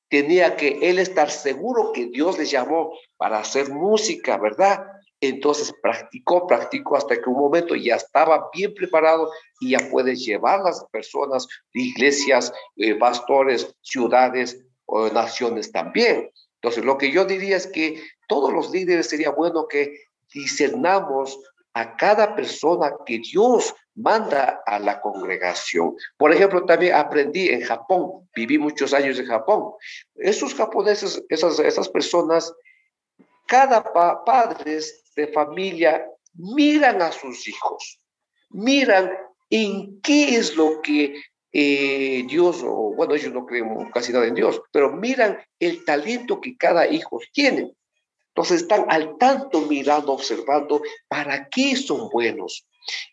Tenía 0.08 0.54
que 0.54 0.78
él 0.88 1.00
estar 1.00 1.32
seguro 1.32 1.90
que 1.92 2.06
Dios 2.06 2.38
le 2.38 2.44
llamó 2.44 2.92
para 3.16 3.40
hacer 3.40 3.70
música, 3.70 4.38
¿verdad? 4.38 4.86
Entonces 5.20 5.74
practicó, 5.82 6.46
practicó 6.46 6.94
hasta 6.94 7.16
que 7.16 7.28
un 7.28 7.40
momento 7.40 7.74
ya 7.74 7.96
estaba 7.96 8.48
bien 8.54 8.72
preparado 8.72 9.32
y 9.58 9.70
ya 9.70 9.90
puede 9.90 10.14
llevar 10.14 10.60
las 10.60 10.84
personas, 10.92 11.48
iglesias, 11.72 12.52
eh, 12.76 12.94
pastores, 12.94 13.74
ciudades 13.82 14.64
o 14.84 15.08
naciones 15.08 15.72
también. 15.72 16.30
Entonces, 16.62 16.84
lo 16.84 16.98
que 16.98 17.10
yo 17.10 17.24
diría 17.24 17.56
es 17.56 17.66
que 17.66 18.00
todos 18.28 18.52
los 18.52 18.70
líderes 18.70 19.08
sería 19.08 19.30
bueno 19.30 19.66
que 19.68 20.06
discernamos 20.32 21.38
a 21.74 21.96
cada 21.96 22.34
persona 22.34 22.92
que 23.04 23.18
Dios 23.18 23.74
manda 23.96 24.62
a 24.64 24.78
la 24.78 25.00
congregación. 25.00 25.94
Por 26.16 26.32
ejemplo, 26.32 26.64
también 26.64 26.94
aprendí 26.94 27.48
en 27.48 27.62
Japón, 27.62 28.28
viví 28.34 28.58
muchos 28.58 28.94
años 28.94 29.18
en 29.18 29.26
Japón. 29.26 29.72
Esos 30.14 30.54
japoneses, 30.54 31.22
esas, 31.28 31.58
esas 31.58 31.88
personas, 31.88 32.52
cada 33.46 33.82
padres 34.24 35.04
de 35.14 35.28
familia 35.28 36.06
miran 36.34 37.02
a 37.02 37.12
sus 37.12 37.46
hijos, 37.48 38.00
miran 38.50 39.12
en 39.50 40.00
qué 40.00 40.36
es 40.36 40.56
lo 40.56 40.80
que 40.82 41.20
eh, 41.52 42.24
Dios, 42.28 42.62
o 42.62 42.94
bueno, 42.94 43.14
ellos 43.14 43.32
no 43.32 43.46
creen 43.46 43.90
casi 43.92 44.12
nada 44.12 44.26
en 44.26 44.34
Dios, 44.34 44.60
pero 44.72 44.92
miran 44.92 45.38
el 45.58 45.84
talento 45.84 46.40
que 46.40 46.56
cada 46.56 46.86
hijo 46.86 47.20
tiene. 47.32 47.72
Entonces 48.36 48.62
están 48.62 48.84
al 48.90 49.16
tanto 49.16 49.62
mirando, 49.62 50.12
observando 50.12 50.82
para 51.08 51.48
qué 51.48 51.74
son 51.74 52.10
buenos. 52.10 52.66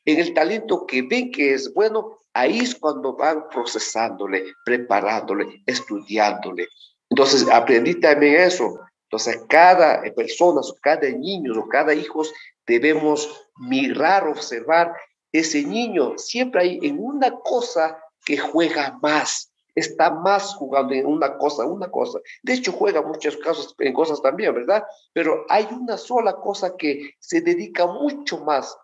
En 0.03 0.19
el 0.19 0.33
talento 0.33 0.85
que 0.85 1.01
ven 1.01 1.31
que 1.31 1.53
es 1.53 1.73
bueno, 1.73 2.17
ahí 2.33 2.59
es 2.59 2.75
cuando 2.75 3.15
van 3.15 3.47
procesándole, 3.47 4.43
preparándole, 4.65 5.63
estudiándole. 5.65 6.67
Entonces 7.09 7.47
aprendí 7.49 7.95
también 8.01 8.41
eso. 8.41 8.77
Entonces 9.03 9.41
cada 9.47 10.03
persona, 10.13 10.59
cada 10.81 11.07
niño 11.07 11.53
o 11.57 11.69
cada 11.69 11.93
hijo 11.93 12.23
debemos 12.67 13.47
mirar, 13.55 14.27
observar 14.27 14.93
ese 15.31 15.63
niño. 15.63 16.17
Siempre 16.17 16.63
hay 16.63 16.79
en 16.81 16.99
una 16.99 17.31
cosa 17.31 17.97
que 18.25 18.37
juega 18.37 18.99
más, 19.01 19.52
está 19.75 20.11
más 20.11 20.55
jugando 20.55 20.93
en 20.93 21.05
una 21.05 21.37
cosa, 21.37 21.65
una 21.65 21.89
cosa. 21.89 22.19
De 22.41 22.53
hecho, 22.53 22.71
juega 22.71 23.01
muchas 23.01 23.37
cosas, 23.37 23.73
en 23.79 23.93
cosas 23.93 24.21
también, 24.21 24.53
¿verdad? 24.53 24.83
Pero 25.13 25.45
hay 25.49 25.67
una 25.71 25.97
sola 25.97 26.35
cosa 26.35 26.75
que 26.77 27.15
se 27.19 27.41
dedica 27.41 27.87
mucho 27.87 28.43
más. 28.43 28.77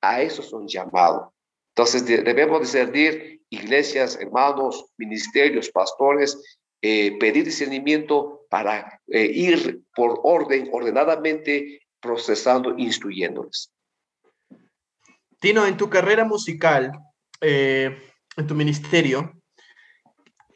A 0.00 0.20
eso 0.20 0.42
son 0.42 0.68
llamados. 0.68 1.30
Entonces, 1.74 2.06
debemos 2.06 2.60
discernir 2.60 3.40
iglesias, 3.48 4.18
hermanos, 4.20 4.92
ministerios, 4.98 5.70
pastores, 5.70 6.40
eh, 6.82 7.16
pedir 7.18 7.44
discernimiento 7.44 8.46
para 8.50 9.00
eh, 9.08 9.24
ir 9.24 9.82
por 9.96 10.20
orden, 10.22 10.68
ordenadamente, 10.72 11.80
procesando, 12.00 12.76
instruyéndoles. 12.76 13.72
Tino, 15.40 15.66
en 15.66 15.76
tu 15.76 15.88
carrera 15.88 16.24
musical, 16.24 16.92
eh, 17.40 17.96
en 18.36 18.46
tu 18.46 18.54
ministerio, 18.54 19.32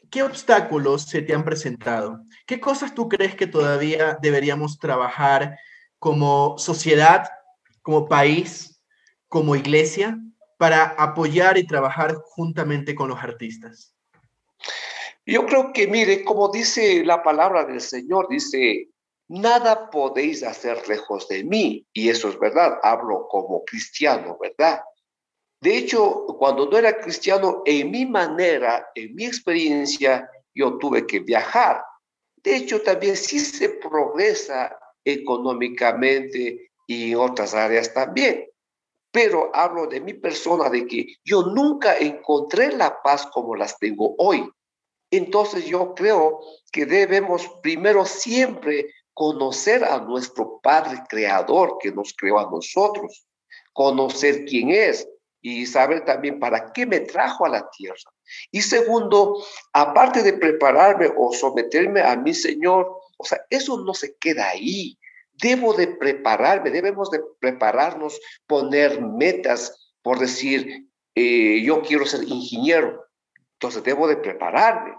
¿qué 0.09 0.23
obstáculos 0.23 1.03
se 1.03 1.21
te 1.21 1.33
han 1.33 1.43
presentado? 1.43 2.21
¿Qué 2.45 2.59
cosas 2.59 2.93
tú 2.93 3.07
crees 3.09 3.35
que 3.35 3.47
todavía 3.47 4.17
deberíamos 4.21 4.79
trabajar 4.79 5.57
como 5.99 6.57
sociedad, 6.57 7.29
como 7.81 8.07
país, 8.07 8.81
como 9.27 9.55
iglesia, 9.55 10.17
para 10.57 10.83
apoyar 10.97 11.57
y 11.57 11.65
trabajar 11.65 12.15
juntamente 12.23 12.95
con 12.95 13.09
los 13.09 13.19
artistas? 13.19 13.93
Yo 15.25 15.45
creo 15.45 15.73
que, 15.73 15.87
mire, 15.87 16.23
como 16.23 16.49
dice 16.49 17.05
la 17.05 17.21
palabra 17.21 17.65
del 17.65 17.81
Señor, 17.81 18.27
dice, 18.29 18.89
nada 19.27 19.89
podéis 19.89 20.43
hacer 20.43 20.87
lejos 20.89 21.27
de 21.27 21.43
mí. 21.43 21.85
Y 21.93 22.09
eso 22.09 22.29
es 22.29 22.39
verdad, 22.39 22.79
hablo 22.81 23.27
como 23.29 23.63
cristiano, 23.63 24.37
¿verdad? 24.41 24.81
De 25.61 25.77
hecho, 25.77 26.25
cuando 26.37 26.69
no 26.69 26.77
era 26.77 26.97
cristiano, 26.99 27.61
en 27.65 27.91
mi 27.91 28.05
manera, 28.05 28.89
en 28.95 29.13
mi 29.15 29.25
experiencia, 29.25 30.29
yo 30.55 30.77
tuve 30.77 31.05
que 31.05 31.19
viajar. 31.19 31.83
De 32.37 32.55
hecho, 32.55 32.81
también 32.81 33.17
sí 33.17 33.39
se 33.39 33.69
progresa 33.69 34.77
económicamente 35.03 36.71
y 36.87 37.11
en 37.11 37.17
otras 37.17 37.53
áreas 37.53 37.93
también. 37.93 38.45
Pero 39.11 39.53
hablo 39.53 39.87
de 39.87 39.99
mi 39.99 40.13
persona, 40.13 40.69
de 40.69 40.87
que 40.87 41.07
yo 41.25 41.43
nunca 41.43 41.97
encontré 41.97 42.71
la 42.71 43.01
paz 43.01 43.25
como 43.25 43.55
las 43.55 43.77
tengo 43.77 44.15
hoy. 44.17 44.49
Entonces 45.11 45.65
yo 45.65 45.93
creo 45.95 46.39
que 46.71 46.85
debemos 46.85 47.49
primero 47.61 48.05
siempre 48.05 48.93
conocer 49.13 49.83
a 49.83 49.99
nuestro 49.99 50.59
Padre 50.61 51.03
Creador 51.09 51.77
que 51.81 51.91
nos 51.91 52.13
creó 52.15 52.39
a 52.39 52.49
nosotros, 52.49 53.25
conocer 53.73 54.45
quién 54.45 54.69
es, 54.69 55.07
y 55.41 55.65
saber 55.65 56.05
también 56.05 56.39
para 56.39 56.71
qué 56.73 56.85
me 56.85 56.99
trajo 56.99 57.45
a 57.45 57.49
la 57.49 57.69
tierra. 57.69 58.11
Y 58.51 58.61
segundo, 58.61 59.43
aparte 59.73 60.23
de 60.23 60.33
prepararme 60.33 61.11
o 61.17 61.33
someterme 61.33 62.01
a 62.01 62.15
mi 62.15 62.33
Señor, 62.33 62.89
o 63.17 63.23
sea, 63.25 63.39
eso 63.49 63.79
no 63.83 63.93
se 63.93 64.15
queda 64.17 64.49
ahí. 64.49 64.97
Debo 65.33 65.73
de 65.73 65.87
prepararme, 65.87 66.69
debemos 66.69 67.09
de 67.11 67.21
prepararnos, 67.39 68.19
poner 68.45 69.01
metas, 69.01 69.93
por 70.01 70.19
decir, 70.19 70.87
eh, 71.15 71.61
yo 71.63 71.81
quiero 71.81 72.05
ser 72.05 72.23
ingeniero, 72.23 73.05
entonces 73.53 73.83
debo 73.83 74.07
de 74.07 74.17
prepararme. 74.17 74.95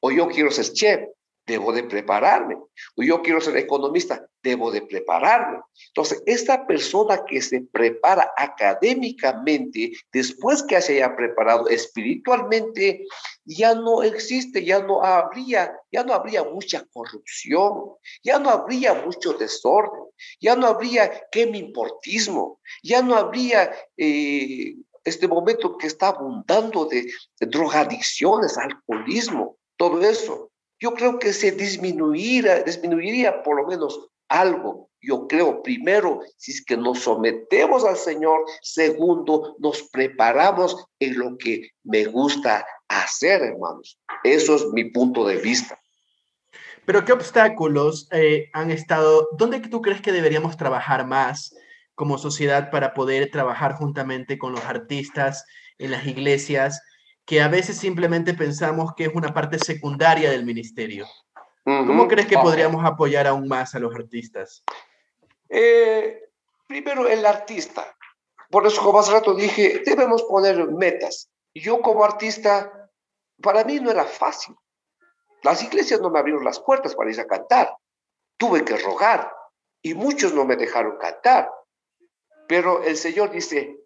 O 0.00 0.10
yo 0.10 0.28
quiero 0.28 0.50
ser 0.50 0.72
chef, 0.72 1.08
debo 1.46 1.72
de 1.72 1.84
prepararme. 1.84 2.56
O 2.96 3.02
yo 3.02 3.22
quiero 3.22 3.40
ser 3.40 3.56
economista, 3.56 4.26
debo 4.42 4.70
de 4.70 4.82
prepararme. 4.82 5.60
Entonces, 5.88 6.22
esta 6.26 6.66
persona 6.66 7.24
que 7.24 7.40
se 7.40 7.60
prepara 7.60 8.32
académicamente, 8.36 9.92
después 10.12 10.62
que 10.62 10.80
se 10.80 10.94
haya 10.94 11.16
preparado 11.16 11.68
espiritualmente, 11.68 13.06
ya 13.44 13.74
no 13.74 14.02
existe, 14.02 14.64
ya 14.64 14.80
no 14.82 15.02
habría, 15.02 15.72
ya 15.92 16.02
no 16.02 16.14
habría 16.14 16.42
mucha 16.44 16.84
corrupción, 16.92 17.92
ya 18.22 18.38
no 18.38 18.50
habría 18.50 18.94
mucho 18.94 19.32
desorden, 19.34 20.04
ya 20.40 20.56
no 20.56 20.66
habría 20.66 21.10
importismo, 21.32 22.60
ya 22.82 23.02
no 23.02 23.16
habría 23.16 23.72
eh, 23.96 24.74
este 25.04 25.28
momento 25.28 25.76
que 25.78 25.86
está 25.86 26.08
abundando 26.08 26.86
de 26.86 27.06
drogadicciones, 27.38 28.58
alcoholismo, 28.58 29.56
todo 29.76 30.00
eso 30.02 30.50
yo 30.78 30.94
creo 30.94 31.18
que 31.18 31.32
se 31.32 31.52
disminuiría, 31.52 32.62
disminuiría 32.62 33.42
por 33.42 33.56
lo 33.56 33.66
menos 33.66 34.08
algo. 34.28 34.90
Yo 35.00 35.28
creo, 35.28 35.62
primero, 35.62 36.20
si 36.36 36.52
es 36.52 36.64
que 36.64 36.76
nos 36.76 37.00
sometemos 37.00 37.84
al 37.84 37.96
Señor, 37.96 38.40
segundo, 38.62 39.56
nos 39.58 39.82
preparamos 39.84 40.86
en 40.98 41.18
lo 41.18 41.36
que 41.38 41.70
me 41.84 42.06
gusta 42.06 42.66
hacer, 42.88 43.42
hermanos. 43.42 44.00
Eso 44.24 44.56
es 44.56 44.66
mi 44.72 44.84
punto 44.84 45.26
de 45.26 45.36
vista. 45.36 45.80
Pero 46.84 47.04
¿qué 47.04 47.12
obstáculos 47.12 48.08
eh, 48.12 48.48
han 48.52 48.70
estado? 48.70 49.28
¿Dónde 49.36 49.60
tú 49.60 49.82
crees 49.82 50.00
que 50.00 50.12
deberíamos 50.12 50.56
trabajar 50.56 51.06
más 51.06 51.54
como 51.94 52.18
sociedad 52.18 52.70
para 52.70 52.94
poder 52.94 53.30
trabajar 53.30 53.74
juntamente 53.74 54.38
con 54.38 54.52
los 54.52 54.64
artistas 54.64 55.44
en 55.78 55.90
las 55.90 56.06
iglesias? 56.06 56.80
Que 57.26 57.42
a 57.42 57.48
veces 57.48 57.76
simplemente 57.76 58.34
pensamos 58.34 58.94
que 58.94 59.04
es 59.04 59.14
una 59.14 59.34
parte 59.34 59.58
secundaria 59.58 60.30
del 60.30 60.44
ministerio. 60.44 61.06
¿Cómo 61.64 62.06
crees 62.06 62.28
que 62.28 62.38
podríamos 62.38 62.84
apoyar 62.84 63.26
aún 63.26 63.48
más 63.48 63.74
a 63.74 63.80
los 63.80 63.92
artistas? 63.92 64.62
Eh, 65.48 66.30
primero, 66.68 67.08
el 67.08 67.26
artista. 67.26 67.96
Por 68.48 68.64
eso, 68.64 68.80
como 68.80 69.00
hace 69.00 69.10
rato 69.10 69.34
dije, 69.34 69.82
debemos 69.84 70.22
poner 70.22 70.64
metas. 70.68 71.28
Yo 71.52 71.80
como 71.80 72.04
artista, 72.04 72.88
para 73.42 73.64
mí 73.64 73.80
no 73.80 73.90
era 73.90 74.04
fácil. 74.04 74.54
Las 75.42 75.60
iglesias 75.64 76.00
no 76.00 76.10
me 76.10 76.20
abrieron 76.20 76.44
las 76.44 76.60
puertas 76.60 76.94
para 76.94 77.10
ir 77.10 77.20
a 77.20 77.26
cantar. 77.26 77.76
Tuve 78.36 78.64
que 78.64 78.76
rogar 78.76 79.32
y 79.82 79.94
muchos 79.94 80.32
no 80.32 80.44
me 80.44 80.54
dejaron 80.54 80.96
cantar. 80.98 81.50
Pero 82.46 82.84
el 82.84 82.96
Señor 82.96 83.32
dice, 83.32 83.76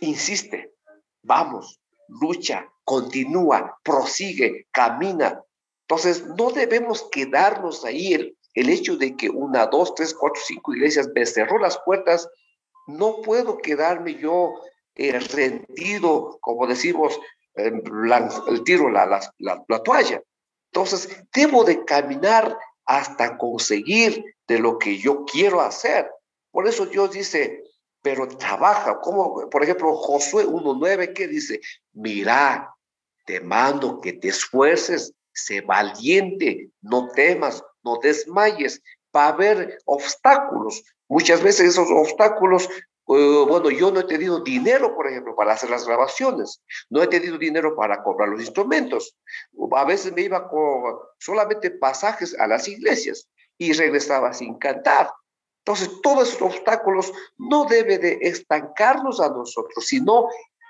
insiste, 0.00 0.74
vamos, 1.22 1.80
lucha, 2.08 2.68
continúa, 2.84 3.78
prosigue, 3.82 4.66
camina. 4.72 5.42
Entonces, 5.82 6.26
no 6.26 6.50
debemos 6.50 7.08
quedarnos 7.10 7.84
ahí. 7.84 8.14
El, 8.14 8.38
el 8.54 8.70
hecho 8.70 8.96
de 8.96 9.16
que 9.16 9.30
una, 9.30 9.66
dos, 9.66 9.94
tres, 9.94 10.14
cuatro, 10.14 10.40
cinco 10.44 10.74
iglesias 10.74 11.08
me 11.14 11.24
cerró 11.24 11.58
las 11.58 11.78
puertas, 11.84 12.28
no 12.86 13.20
puedo 13.22 13.58
quedarme 13.58 14.14
yo 14.14 14.54
eh, 14.94 15.18
rendido, 15.20 16.38
como 16.40 16.66
decimos, 16.66 17.18
el 17.54 18.62
tiro 18.64 18.90
la, 18.90 19.06
la, 19.06 19.64
la 19.68 19.82
toalla. 19.82 20.22
Entonces, 20.72 21.24
debo 21.34 21.64
de 21.64 21.84
caminar 21.84 22.56
hasta 22.84 23.36
conseguir 23.36 24.24
de 24.46 24.58
lo 24.58 24.78
que 24.78 24.98
yo 24.98 25.24
quiero 25.24 25.60
hacer. 25.60 26.10
Por 26.50 26.66
eso 26.66 26.86
Dios 26.86 27.12
dice, 27.12 27.62
pero 28.02 28.28
trabaja, 28.28 29.00
como 29.00 29.48
por 29.50 29.62
ejemplo 29.62 29.94
Josué 29.94 30.46
1.9, 30.46 31.12
que 31.12 31.28
dice, 31.28 31.60
mira, 31.92 32.74
te 33.26 33.40
mando 33.40 34.00
que 34.00 34.14
te 34.14 34.28
esfuerces, 34.28 35.12
sé 35.32 35.60
valiente, 35.60 36.70
no 36.80 37.08
temas, 37.08 37.62
no 37.82 37.98
desmayes, 38.02 38.80
va 39.14 39.26
a 39.26 39.28
haber 39.28 39.78
obstáculos. 39.84 40.82
Muchas 41.08 41.42
veces 41.42 41.70
esos 41.70 41.88
obstáculos 41.90 42.68
eh, 43.08 43.44
bueno, 43.48 43.70
yo 43.70 43.90
no 43.90 44.00
he 44.00 44.04
tenido 44.04 44.40
dinero, 44.40 44.94
por 44.94 45.08
ejemplo, 45.08 45.34
para 45.34 45.54
hacer 45.54 45.70
las 45.70 45.86
grabaciones, 45.86 46.62
no 46.90 47.02
he 47.02 47.06
tenido 47.06 47.38
dinero 47.38 47.74
para 47.74 48.02
comprar 48.02 48.28
los 48.28 48.40
instrumentos. 48.40 49.16
A 49.74 49.84
veces 49.86 50.12
me 50.12 50.22
iba 50.22 50.46
con 50.48 50.98
solamente 51.18 51.70
pasajes 51.70 52.38
a 52.38 52.46
las 52.46 52.68
iglesias 52.68 53.26
y 53.56 53.72
regresaba 53.72 54.34
sin 54.34 54.58
cantar. 54.58 55.10
Entonces, 55.58 55.90
todos 56.02 56.28
esos 56.28 56.42
obstáculos 56.42 57.12
no 57.36 57.64
deben 57.64 58.00
de 58.00 58.18
estancarnos 58.22 59.20
a 59.20 59.28
nosotros, 59.28 59.84
sino 59.84 60.28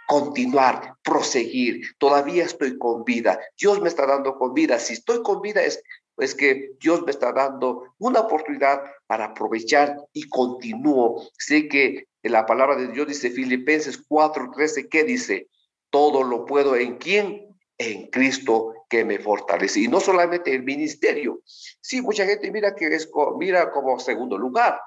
continuar, 0.09 0.95
proseguir. 1.05 1.83
Todavía 1.99 2.45
estoy 2.45 2.79
con 2.79 3.05
vida. 3.05 3.39
Dios 3.59 3.81
me 3.81 3.89
está 3.89 4.07
dando 4.07 4.37
con 4.39 4.55
vida. 4.55 4.79
Si 4.79 4.95
estoy 4.95 5.23
con 5.23 5.41
vida 5.43 5.63
es 5.63 5.83
es 6.19 6.35
que 6.35 6.73
Dios 6.81 7.03
me 7.05 7.11
está 7.11 7.33
dando 7.33 7.95
una 7.99 8.21
oportunidad 8.21 8.83
para 9.07 9.27
aprovechar 9.27 9.97
y 10.13 10.29
continúo. 10.29 11.23
Sé 11.39 11.69
que 11.69 12.09
la 12.23 12.45
palabra 12.45 12.77
de 12.77 12.89
Dios 12.89 13.07
dice 13.07 13.31
Filipenses 13.31 14.03
4:13, 14.09 14.89
¿qué 14.89 15.05
dice? 15.05 15.49
Todo 15.91 16.23
lo 16.23 16.45
puedo 16.45 16.77
en 16.77 16.97
quién? 16.97 17.58
En 17.79 18.09
Cristo 18.09 18.75
que 18.89 19.05
me 19.05 19.19
fortalece. 19.19 19.81
Y 19.81 19.89
no 19.89 20.01
solamente 20.01 20.55
el 20.55 20.65
ministerio. 20.65 21.41
Sí, 21.45 22.03
mucha 22.03 22.27
gente 22.27 22.51
mira 22.51 22.75
que 22.75 22.87
es 22.87 23.09
mira 23.39 23.71
como 23.71 23.99
segundo 24.01 24.37
lugar. 24.37 24.81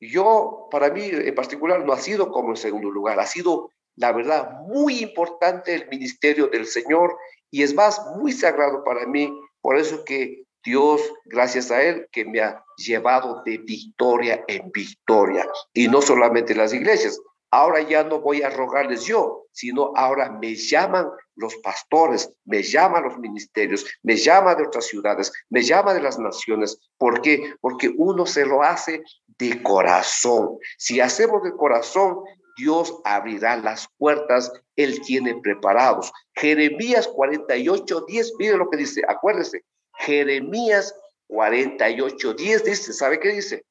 Yo, 0.00 0.68
para 0.70 0.90
mí 0.90 1.02
en 1.04 1.34
particular, 1.34 1.84
no 1.84 1.92
ha 1.92 1.98
sido 1.98 2.32
como 2.32 2.50
en 2.50 2.56
segundo 2.56 2.90
lugar, 2.90 3.20
ha 3.20 3.26
sido, 3.26 3.70
la 3.94 4.10
verdad, 4.10 4.50
muy 4.66 4.98
importante 4.98 5.74
el 5.74 5.88
ministerio 5.88 6.48
del 6.48 6.66
Señor 6.66 7.16
y 7.52 7.62
es 7.62 7.74
más, 7.74 8.00
muy 8.16 8.32
sagrado 8.32 8.82
para 8.82 9.06
mí. 9.06 9.32
Por 9.60 9.78
eso 9.78 10.04
que 10.04 10.42
Dios, 10.64 11.00
gracias 11.26 11.70
a 11.70 11.82
Él, 11.82 12.08
que 12.10 12.24
me 12.24 12.40
ha 12.40 12.64
llevado 12.76 13.42
de 13.44 13.58
victoria 13.58 14.44
en 14.48 14.72
victoria. 14.72 15.46
Y 15.72 15.86
no 15.86 16.00
solamente 16.02 16.54
las 16.54 16.72
iglesias. 16.72 17.20
Ahora 17.52 17.82
ya 17.82 18.02
no 18.02 18.20
voy 18.20 18.40
a 18.40 18.48
rogarles 18.48 19.04
yo, 19.04 19.44
sino 19.52 19.92
ahora 19.94 20.30
me 20.30 20.54
llaman 20.54 21.10
los 21.36 21.54
pastores, 21.56 22.32
me 22.46 22.62
llaman 22.62 23.04
los 23.04 23.18
ministerios, 23.18 23.84
me 24.02 24.16
llaman 24.16 24.56
de 24.56 24.66
otras 24.66 24.86
ciudades, 24.86 25.30
me 25.50 25.62
llaman 25.62 25.96
de 25.96 26.02
las 26.02 26.18
naciones. 26.18 26.78
¿Por 26.96 27.20
qué? 27.20 27.54
Porque 27.60 27.92
uno 27.94 28.24
se 28.24 28.46
lo 28.46 28.62
hace 28.62 29.02
de 29.38 29.62
corazón. 29.62 30.56
Si 30.78 31.00
hacemos 31.00 31.42
de 31.42 31.52
corazón, 31.52 32.20
Dios 32.56 33.00
abrirá 33.04 33.58
las 33.58 33.86
puertas, 33.98 34.50
Él 34.74 35.02
tiene 35.02 35.38
preparados. 35.42 36.10
Jeremías 36.34 37.06
48, 37.06 38.04
10, 38.08 38.32
mire 38.38 38.56
lo 38.56 38.70
que 38.70 38.78
dice, 38.78 39.02
acuérdese, 39.06 39.62
Jeremías 39.98 40.94
48, 41.28 42.34
10 42.34 42.64
dice, 42.64 42.92
¿sabe 42.94 43.20
qué 43.20 43.28
dice? 43.28 43.64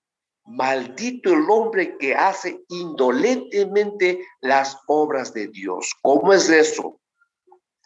Maldito 0.45 1.33
el 1.33 1.49
hombre 1.49 1.97
que 1.97 2.15
hace 2.15 2.63
indolentemente 2.69 4.25
las 4.41 4.77
obras 4.87 5.33
de 5.33 5.47
Dios. 5.47 5.93
¿Cómo 6.01 6.33
es 6.33 6.49
eso? 6.49 6.99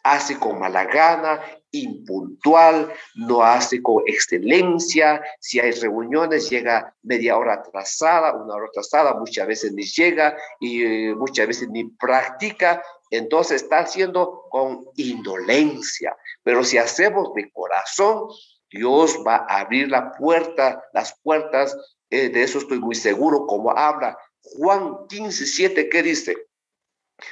Hace 0.02 0.38
con 0.38 0.58
mala 0.58 0.84
gana, 0.84 1.40
impuntual, 1.70 2.92
no 3.14 3.42
hace 3.42 3.82
con 3.82 4.02
excelencia. 4.06 5.22
Si 5.40 5.60
hay 5.60 5.72
reuniones, 5.72 6.48
llega 6.48 6.94
media 7.02 7.36
hora 7.36 7.54
atrasada, 7.54 8.32
una 8.32 8.54
hora 8.54 8.66
atrasada, 8.66 9.14
muchas 9.14 9.46
veces 9.46 9.72
ni 9.72 9.84
llega 9.84 10.36
y 10.60 10.82
eh, 10.82 11.14
muchas 11.14 11.46
veces 11.46 11.68
ni 11.68 11.84
practica. 11.84 12.82
Entonces 13.10 13.62
está 13.62 13.80
haciendo 13.80 14.44
con 14.50 14.84
indolencia. 14.96 16.16
Pero 16.42 16.64
si 16.64 16.78
hacemos 16.78 17.34
de 17.34 17.50
corazón, 17.50 18.28
Dios 18.70 19.22
va 19.26 19.46
a 19.48 19.60
abrir 19.60 19.88
la 19.88 20.12
puerta, 20.12 20.82
las 20.92 21.18
puertas, 21.22 21.76
eh, 22.10 22.28
de 22.28 22.42
eso 22.42 22.58
estoy 22.58 22.80
muy 22.80 22.94
seguro, 22.94 23.46
como 23.46 23.70
habla 23.70 24.16
Juan 24.54 25.06
15, 25.08 25.46
7, 25.46 25.88
¿qué 25.88 26.02
dice? 26.02 26.36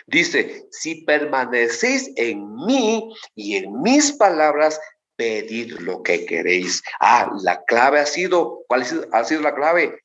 Dice, 0.07 0.67
si 0.71 1.05
permanecéis 1.05 2.11
en 2.17 2.55
mí 2.57 3.15
y 3.35 3.57
en 3.57 3.83
mis 3.83 4.13
palabras, 4.13 4.81
pedid 5.17 5.79
lo 5.81 6.03
que 6.03 6.27
queréis. 6.27 6.83
Ah, 7.01 7.31
la 7.43 7.63
clave 7.65 8.01
ha 8.01 8.07
sido, 8.07 8.65
¿cuál 8.67 8.85
ha 9.13 9.25
sido 9.25 9.43
la 9.43 9.55
clave? 9.55 10.03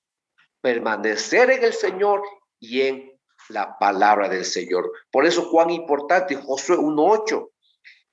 Permanecer 0.61 1.49
en 1.49 1.63
el 1.63 1.73
Señor 1.73 2.21
y 2.59 2.81
en 2.81 3.19
la 3.49 3.77
palabra 3.79 4.29
del 4.29 4.45
Señor. 4.45 4.91
Por 5.11 5.25
eso, 5.25 5.49
cuán 5.49 5.69
importante, 5.69 6.35
Josué 6.35 6.77
1.8, 6.77 7.49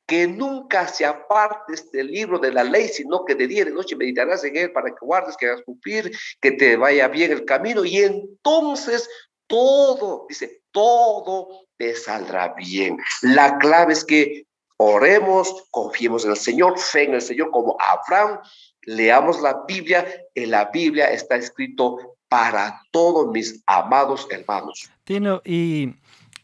que 0.06 0.26
nunca 0.28 0.86
se 0.86 1.04
aparte 1.04 1.74
este 1.74 2.04
libro 2.04 2.38
de 2.38 2.52
la 2.52 2.62
ley, 2.62 2.88
sino 2.88 3.24
que 3.24 3.34
de 3.34 3.48
día 3.48 3.62
y 3.62 3.64
de 3.64 3.72
noche 3.72 3.96
meditarás 3.96 4.44
en 4.44 4.56
él 4.56 4.72
para 4.72 4.90
que 4.90 5.04
guardes, 5.04 5.36
que 5.36 5.46
hagas 5.46 5.62
cumplir, 5.62 6.16
que 6.40 6.52
te 6.52 6.76
vaya 6.76 7.08
bien 7.08 7.32
el 7.32 7.44
camino 7.44 7.84
y 7.84 7.98
entonces 7.98 9.08
todo, 9.48 10.26
dice, 10.28 10.62
todo 10.70 11.66
te 11.76 11.94
saldrá 11.94 12.54
bien. 12.54 12.98
La 13.22 13.58
clave 13.58 13.92
es 13.92 14.04
que 14.04 14.46
oremos, 14.76 15.64
confiemos 15.70 16.24
en 16.24 16.32
el 16.32 16.36
Señor, 16.36 16.78
fe 16.78 17.04
en 17.04 17.14
el 17.14 17.22
Señor 17.22 17.50
como 17.50 17.76
Abraham, 17.80 18.40
leamos 18.82 19.40
la 19.40 19.64
Biblia, 19.66 20.06
en 20.34 20.50
la 20.50 20.66
Biblia 20.66 21.10
está 21.10 21.36
escrito 21.36 22.16
para 22.28 22.80
todos 22.90 23.32
mis 23.32 23.62
amados 23.66 24.26
hermanos. 24.30 24.90
Tino, 25.04 25.40
y 25.44 25.94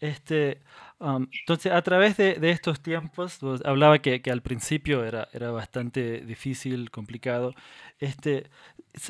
este, 0.00 0.60
Um, 1.02 1.26
entonces, 1.40 1.72
a 1.72 1.82
través 1.82 2.16
de, 2.16 2.38
estos 2.50 2.80
tiempos, 2.80 3.40
hablaba 3.64 3.98
que, 3.98 4.22
al 4.30 4.40
principio 4.40 5.04
era, 5.04 5.26
era 5.32 5.50
bastante 5.50 6.20
difícil, 6.20 6.92
complicado. 6.92 7.54
Este, 7.98 8.48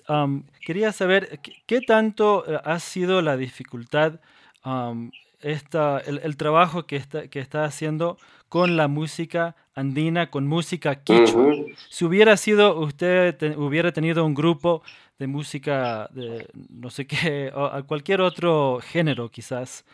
um, 0.09 0.44
quería 0.64 0.92
saber 0.92 1.38
qué, 1.66 1.83
tanto 1.83 2.44
eh, 2.50 2.59
ha 2.64 2.78
sido 2.78 3.20
la 3.20 3.37
dificultad, 3.37 4.20
um, 4.64 5.11
esta, 5.42 5.98
el, 5.98 6.37
trabajo 6.38 6.87
que 6.87 6.96
está, 6.96 7.28
que 7.28 7.40
está 7.40 7.64
haciendo 7.64 8.16
con 8.48 8.78
la 8.78 8.88
música 8.88 9.55
andina, 9.74 10.31
con 10.31 10.46
música 10.46 10.94
quichua. 10.94 11.52
Si 11.90 12.07
hubiera 12.07 12.38
sido, 12.38 12.81
usted 12.81 13.37
hubiera 13.59 13.92
tenido 13.92 14.24
un 14.24 14.33
grupo 14.33 14.83
de 15.18 15.26
música, 15.26 16.09
de 16.14 16.48
no 16.70 16.88
sé 16.88 17.07
qué, 17.07 17.52
o 17.55 17.66
a 17.66 17.83
cualquier 17.83 18.22
otro 18.22 18.81
género 18.83 19.31
quizás, 19.31 19.85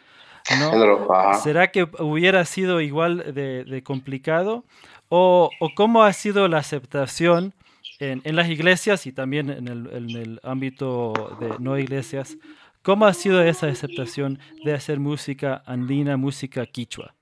¿Será 1.43 1.71
que 1.71 1.87
hubiera 1.99 2.45
sido 2.45 2.81
igual 2.81 3.35
de, 3.35 3.83
complicado? 3.85 4.65
¿O, 5.09 5.51
cómo 5.75 6.03
ha 6.03 6.13
sido 6.13 6.49
la 6.49 6.59
aceptación 6.59 7.55
en, 8.01 8.37
las 8.37 8.49
iglesias 8.49 9.07
y 9.07 9.13
también 9.13 9.51
en 9.51 9.69
el, 9.69 10.41
ámbito 10.43 11.13
de 11.41 11.55
no 11.59 11.79
iglesias? 11.79 12.37
¿Cómo 12.83 13.05
ha 13.07 13.13
sido 13.13 13.43
esa 13.43 13.67
aceptación 13.67 14.39
de 14.65 14.73
hacer 14.73 15.01
música 15.01 15.63
andina, 15.67 16.17
música 16.17 16.65
quichua? 16.65 17.15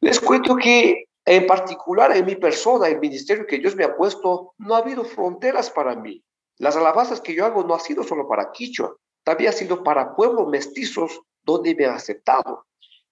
Les 0.00 0.20
cuento 0.20 0.54
que 0.54 1.06
en 1.24 1.46
particular 1.48 2.16
en 2.16 2.24
mi 2.24 2.36
persona, 2.36 2.86
el 2.86 3.00
ministerio 3.00 3.46
que 3.46 3.58
Dios 3.58 3.74
me 3.74 3.82
ha 3.82 3.96
puesto, 3.96 4.54
no 4.58 4.76
ha 4.76 4.78
habido 4.78 5.04
fronteras 5.04 5.70
para 5.70 5.96
mí. 5.96 6.22
Las 6.58 6.76
alabanzas 6.76 7.20
que 7.20 7.34
yo 7.34 7.44
hago 7.44 7.64
no 7.64 7.74
ha 7.74 7.80
sido 7.80 8.04
solo 8.04 8.28
para 8.28 8.52
quichua, 8.52 8.94
también 9.26 9.50
ha 9.50 9.52
sido 9.52 9.82
para 9.82 10.14
pueblos 10.14 10.46
mestizos 10.46 11.20
donde 11.42 11.74
me 11.74 11.86
han 11.86 11.96
aceptado. 11.96 12.64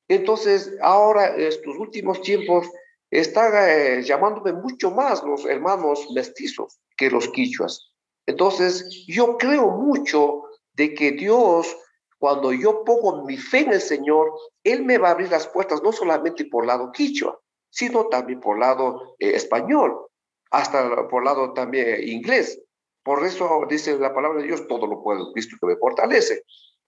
Entonces, 0.07 0.72
ahora, 0.81 1.35
estos 1.37 1.77
últimos 1.77 2.22
tiempos, 2.22 2.68
están 3.11 3.53
eh, 3.55 4.00
llamándome 4.03 4.53
mucho 4.53 4.92
más 4.92 5.24
los 5.24 5.44
hermanos 5.44 6.07
mestizos 6.14 6.79
que 6.96 7.11
los 7.11 7.29
quichuas. 7.29 7.92
Entonces, 8.27 9.05
yo 9.09 9.37
creo 9.38 9.70
mucho 9.72 10.44
de 10.72 10.94
que 10.94 11.12
Dios, 11.12 11.77
cuando 12.18 12.53
yo 12.53 12.85
pongo 12.85 13.24
mi 13.24 13.37
fe 13.37 13.61
en 13.61 13.72
el 13.72 13.81
Señor, 13.81 14.33
Él 14.62 14.85
me 14.85 14.98
va 14.98 15.09
a 15.09 15.12
abrir 15.12 15.31
las 15.31 15.48
puertas 15.48 15.83
no 15.83 15.90
solamente 15.90 16.44
por 16.44 16.64
lado 16.64 16.92
quichua, 16.92 17.40
sino 17.70 18.07
también 18.07 18.38
por 18.38 18.57
lado 18.59 19.16
eh, 19.18 19.33
español, 19.35 20.07
hasta 20.53 21.09
por 21.09 21.24
lado 21.24 21.53
también 21.55 22.07
inglés. 22.09 22.61
Por 23.05 23.25
eso 23.25 23.64
dice 23.69 23.99
la 23.99 24.14
palabra 24.14 24.40
de 24.40 24.49
Dios, 24.49 24.67
todo 24.67 24.87
lo 24.87 25.03
puedo 25.03 25.33
Cristo 25.33 25.57
que 25.61 25.67
me 25.67 25.77
fortalece. 25.77 26.43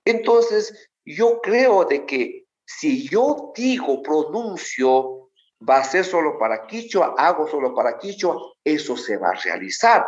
Entonces, 0.05 0.91
yo 1.05 1.41
creo 1.43 1.85
de 1.85 2.07
que 2.07 2.47
si 2.65 3.09
yo 3.09 3.53
digo, 3.55 4.03
pronuncio, 4.03 5.31
va 5.69 5.79
a 5.79 5.85
ser 5.85 6.05
solo 6.05 6.39
para 6.39 6.67
Quichua, 6.67 7.15
hago 7.17 7.47
solo 7.47 7.75
para 7.75 7.99
Quichua, 7.99 8.37
eso 8.65 8.97
se 8.97 9.17
va 9.17 9.29
a 9.31 9.41
realizar. 9.41 10.07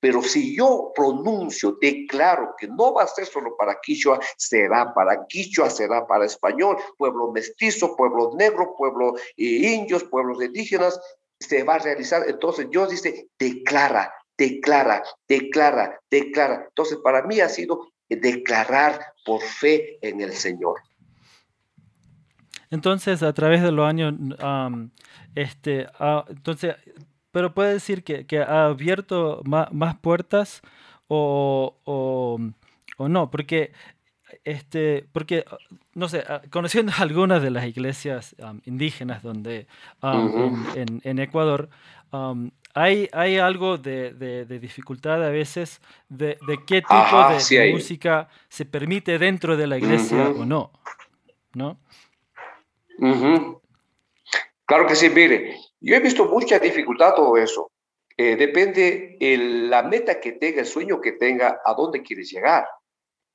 Pero 0.00 0.22
si 0.22 0.56
yo 0.56 0.92
pronuncio, 0.94 1.76
declaro 1.80 2.54
que 2.58 2.66
no 2.66 2.94
va 2.94 3.02
a 3.02 3.06
ser 3.06 3.26
solo 3.26 3.56
para 3.56 3.78
Quichua, 3.80 4.18
será 4.36 4.94
para 4.94 5.26
Quichua, 5.26 5.68
será 5.68 6.06
para 6.06 6.24
español, 6.24 6.78
pueblo 6.96 7.30
mestizo, 7.32 7.94
pueblo 7.96 8.32
negro, 8.36 8.74
pueblo 8.76 9.16
eh, 9.36 9.44
indios, 9.44 10.04
pueblos 10.04 10.42
indígenas, 10.42 10.98
se 11.38 11.62
va 11.62 11.74
a 11.74 11.78
realizar. 11.78 12.24
Entonces 12.26 12.70
Dios 12.70 12.88
dice, 12.88 13.28
declara, 13.38 14.12
declara, 14.36 15.02
declara, 15.28 16.00
declara. 16.10 16.64
Entonces 16.68 16.98
para 17.02 17.22
mí 17.22 17.40
ha 17.40 17.48
sido 17.48 17.88
declarar 18.08 19.00
por 19.24 19.40
fe 19.42 19.98
en 20.02 20.20
el 20.20 20.32
Señor. 20.32 20.80
Entonces, 22.70 23.22
a 23.22 23.32
través 23.32 23.62
de 23.62 23.72
los 23.72 23.88
años, 23.88 24.14
este, 25.34 25.86
entonces, 26.28 26.74
pero 27.30 27.54
puede 27.54 27.74
decir 27.74 28.02
que, 28.02 28.40
ha 28.40 28.66
abierto 28.66 29.42
más, 29.44 29.96
puertas 30.00 30.62
o, 31.08 31.76
o, 31.84 33.08
no, 33.08 33.30
porque, 33.30 33.72
este, 34.44 35.06
porque, 35.12 35.44
no 35.94 36.08
sé, 36.08 36.24
ah, 36.28 36.42
conociendo 36.50 36.92
algunas 36.98 37.42
de 37.42 37.50
las 37.50 37.66
iglesias 37.66 38.34
indígenas 38.64 39.22
donde, 39.22 39.66
en, 40.02 41.18
Ecuador, 41.18 41.68
hay, 42.76 43.08
hay 43.12 43.38
algo 43.38 43.78
de, 43.78 44.44
dificultad 44.60 45.24
a 45.24 45.30
veces 45.30 45.80
de, 46.10 46.36
qué 46.66 46.82
tipo 46.82 47.54
de, 47.54 47.72
música 47.72 48.28
se 48.50 48.66
permite 48.66 49.18
dentro 49.18 49.56
de 49.56 49.66
la 49.66 49.78
iglesia 49.78 50.28
o 50.28 50.44
no, 50.44 50.70
¿no? 51.54 51.78
Claro 54.66 54.86
que 54.86 54.94
sí, 54.94 55.08
mire, 55.08 55.56
yo 55.80 55.96
he 55.96 56.00
visto 56.00 56.26
mucha 56.26 56.58
dificultad 56.58 57.14
todo 57.14 57.38
eso. 57.38 57.70
Eh, 58.18 58.36
depende 58.36 59.16
el, 59.20 59.70
la 59.70 59.82
meta 59.82 60.20
que 60.20 60.32
tenga, 60.32 60.60
el 60.60 60.66
sueño 60.66 61.00
que 61.00 61.12
tenga, 61.12 61.62
a 61.64 61.72
dónde 61.72 62.02
quieres 62.02 62.30
llegar. 62.30 62.66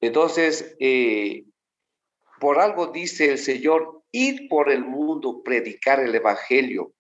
Entonces, 0.02 0.76
eh, 0.80 1.46
por 2.40 2.60
algo 2.60 2.88
dice 2.88 3.32
el 3.32 3.40
Señor, 3.40 4.04
ir 4.12 4.48
por 4.50 4.72
el 4.72 4.86
mundo, 4.86 5.42
predicar 5.44 6.00
el 6.00 6.14
Evangelio. 6.14 6.94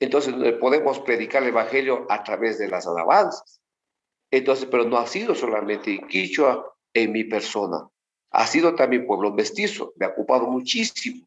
Entonces, 0.00 0.34
podemos 0.60 1.00
predicar 1.00 1.42
el 1.42 1.48
Evangelio 1.48 2.06
a 2.08 2.22
través 2.22 2.58
de 2.58 2.68
las 2.68 2.86
alabanzas. 2.86 3.60
Entonces, 4.30 4.68
pero 4.70 4.84
no 4.84 4.98
ha 4.98 5.06
sido 5.06 5.34
solamente 5.34 5.94
en 5.94 6.06
Quichua, 6.06 6.74
en 6.94 7.12
mi 7.12 7.24
persona. 7.24 7.88
Ha 8.30 8.46
sido 8.46 8.74
también 8.74 9.06
pueblo 9.06 9.32
mestizo, 9.32 9.92
me 9.96 10.06
ha 10.06 10.10
ocupado 10.10 10.46
muchísimo. 10.46 11.26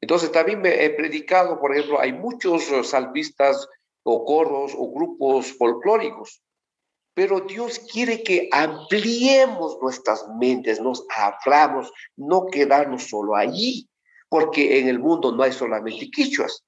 Entonces 0.00 0.30
también 0.30 0.60
me 0.60 0.84
he 0.84 0.90
predicado, 0.90 1.60
por 1.60 1.72
ejemplo, 1.74 2.00
hay 2.00 2.12
muchos 2.12 2.64
salvistas 2.88 3.68
o 4.04 4.24
coros 4.24 4.72
o 4.76 4.92
grupos 4.92 5.52
folclóricos, 5.52 6.40
pero 7.14 7.40
Dios 7.40 7.80
quiere 7.80 8.22
que 8.22 8.48
ampliemos 8.52 9.76
nuestras 9.82 10.24
mentes, 10.38 10.80
nos 10.80 11.04
abramos, 11.14 11.92
no 12.16 12.46
quedarnos 12.46 13.08
solo 13.08 13.34
allí, 13.34 13.88
porque 14.28 14.78
en 14.78 14.88
el 14.88 15.00
mundo 15.00 15.32
no 15.32 15.42
hay 15.42 15.52
solamente 15.52 16.10
quichuas, 16.10 16.64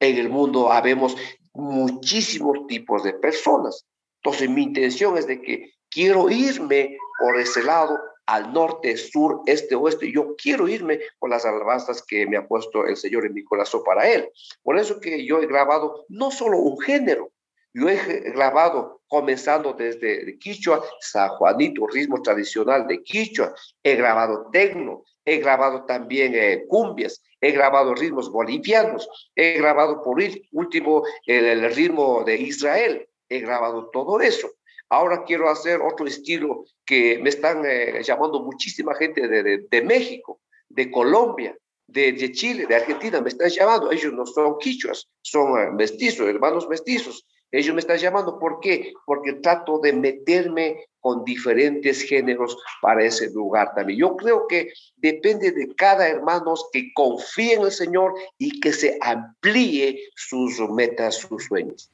en 0.00 0.16
el 0.16 0.28
mundo 0.28 0.72
habemos 0.72 1.16
muchísimos 1.52 2.66
tipos 2.66 3.02
de 3.02 3.14
personas. 3.14 3.86
Entonces 4.22 4.48
mi 4.48 4.62
intención 4.62 5.18
es 5.18 5.26
de 5.26 5.40
que 5.40 5.72
quiero 5.90 6.30
irme 6.30 6.96
por 7.18 7.38
ese 7.38 7.62
lado 7.62 7.98
al 8.26 8.52
norte, 8.52 8.96
sur, 8.96 9.40
este, 9.46 9.74
oeste. 9.74 10.12
Yo 10.12 10.36
quiero 10.36 10.68
irme 10.68 11.00
con 11.18 11.30
las 11.30 11.44
alabanzas 11.46 12.02
que 12.02 12.26
me 12.26 12.36
ha 12.36 12.46
puesto 12.46 12.86
el 12.86 12.96
Señor 12.96 13.24
en 13.26 13.32
mi 13.32 13.42
corazón 13.42 13.82
para 13.84 14.08
Él. 14.08 14.28
Por 14.62 14.78
eso 14.78 15.00
que 15.00 15.24
yo 15.24 15.40
he 15.40 15.46
grabado 15.46 16.04
no 16.08 16.30
solo 16.30 16.58
un 16.58 16.78
género, 16.78 17.32
yo 17.72 17.88
he 17.88 17.96
grabado 18.32 19.02
comenzando 19.06 19.72
desde 19.72 20.38
Quichua, 20.38 20.84
San 21.00 21.28
Juanito, 21.30 21.86
ritmo 21.86 22.20
tradicional 22.22 22.86
de 22.86 23.02
Quichua. 23.02 23.54
He 23.82 23.94
grabado 23.96 24.48
tecno, 24.52 25.04
he 25.28 25.38
grabado 25.38 25.84
también 25.84 26.34
eh, 26.34 26.64
cumbias, 26.66 27.22
he 27.40 27.52
grabado 27.52 27.94
ritmos 27.94 28.30
bolivianos, 28.30 29.08
he 29.34 29.58
grabado 29.58 30.02
por 30.02 30.18
último 30.52 31.02
el 31.26 31.74
ritmo 31.74 32.24
de 32.24 32.36
Israel. 32.36 33.08
He 33.28 33.40
grabado 33.40 33.90
todo 33.90 34.20
eso. 34.20 34.50
Ahora 34.88 35.24
quiero 35.24 35.50
hacer 35.50 35.80
otro 35.82 36.06
estilo 36.06 36.64
que 36.86 37.18
me 37.18 37.28
están 37.28 37.62
eh, 37.66 38.02
llamando 38.02 38.40
muchísima 38.40 38.94
gente 38.94 39.28
de, 39.28 39.66
de, 39.70 39.82
México, 39.82 40.40
de 40.68 40.90
Colombia, 40.90 41.54
de, 41.86 42.12
de, 42.12 42.32
Chile, 42.32 42.66
de 42.66 42.74
Argentina, 42.74 43.20
me 43.20 43.28
están 43.28 43.50
llamando. 43.50 43.92
Ellos 43.92 44.14
no 44.14 44.24
son 44.24 44.56
quichuas, 44.58 45.06
son 45.20 45.60
eh, 45.60 45.70
mestizos, 45.72 46.26
hermanos 46.26 46.66
mestizos. 46.68 47.26
Ellos 47.50 47.74
me 47.74 47.80
están 47.80 47.98
llamando, 47.98 48.38
¿por 48.38 48.60
qué? 48.60 48.92
Porque 49.06 49.34
trato 49.34 49.78
de 49.78 49.92
meterme 49.92 50.88
con 51.00 51.24
diferentes 51.24 52.02
géneros 52.02 52.56
para 52.82 53.04
ese 53.04 53.30
lugar 53.30 53.72
también. 53.74 54.00
Yo 54.00 54.16
creo 54.16 54.46
que 54.46 54.72
depende 54.96 55.52
de 55.52 55.74
cada 55.74 56.08
hermano 56.08 56.54
que 56.72 56.92
confíe 56.92 57.54
en 57.54 57.62
el 57.62 57.70
Señor 57.70 58.12
y 58.36 58.60
que 58.60 58.72
se 58.72 58.98
amplíe 59.00 59.98
sus 60.14 60.60
metas, 60.70 61.16
sus 61.16 61.44
sueños. 61.44 61.90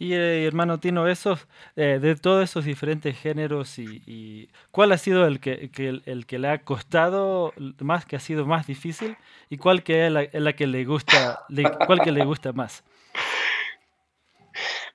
Y 0.00 0.14
eh, 0.14 0.46
hermano 0.46 0.78
Tino, 0.78 1.08
esos, 1.08 1.48
eh, 1.74 1.98
de 2.00 2.14
todos 2.14 2.44
esos 2.44 2.64
diferentes 2.64 3.18
géneros, 3.18 3.78
y, 3.80 4.48
¿cuál 4.70 4.92
ha 4.92 4.98
sido 4.98 5.26
el 5.26 5.40
que, 5.40 5.70
el, 5.76 6.26
que, 6.26 6.38
le 6.38 6.48
ha 6.48 6.62
costado 6.62 7.52
más, 7.80 8.06
que 8.06 8.14
ha 8.14 8.20
sido 8.20 8.46
más 8.46 8.68
difícil? 8.68 9.16
¿Y 9.50 9.56
cuál 9.56 9.82
que 9.82 10.06
es 10.06 10.12
la, 10.12 10.52
que 10.52 10.66
le 10.68 10.84
gusta, 10.84 11.44
cuál 11.86 12.00
que 12.00 12.12
le 12.12 12.24
gusta 12.24 12.52
más? 12.52 12.84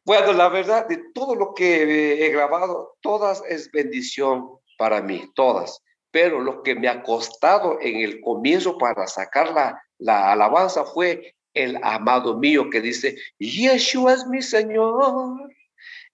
Bueno, 0.05 0.33
la 0.33 0.49
verdad, 0.49 0.87
de 0.87 1.01
todo 1.13 1.35
lo 1.35 1.53
que 1.53 2.25
he 2.25 2.29
grabado, 2.29 2.97
todas 3.01 3.41
es 3.47 3.71
bendición 3.71 4.49
para 4.77 5.01
mí, 5.01 5.31
todas. 5.33 5.81
Pero 6.11 6.41
lo 6.41 6.61
que 6.61 6.75
me 6.75 6.89
ha 6.89 7.01
costado 7.03 7.79
en 7.79 8.01
el 8.01 8.21
comienzo 8.21 8.77
para 8.77 9.07
sacar 9.07 9.53
la, 9.53 9.81
la 9.97 10.33
alabanza 10.33 10.83
fue 10.83 11.35
el 11.53 11.79
amado 11.81 12.37
mío 12.37 12.69
que 12.69 12.81
dice, 12.81 13.15
Yeshua 13.39 14.13
es 14.13 14.27
mi 14.27 14.41
Señor, 14.41 15.49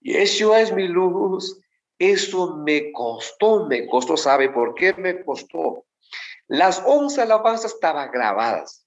Yeshua 0.02 0.62
es 0.62 0.72
mi 0.72 0.88
luz. 0.88 1.60
Eso 1.98 2.58
me 2.58 2.92
costó, 2.92 3.66
me 3.66 3.88
costó, 3.88 4.16
¿sabe 4.16 4.50
por 4.50 4.74
qué 4.76 4.94
me 4.94 5.24
costó? 5.24 5.86
Las 6.48 6.82
once 6.86 7.22
alabanzas 7.22 7.74
estaban 7.74 8.10
grabadas. 8.12 8.86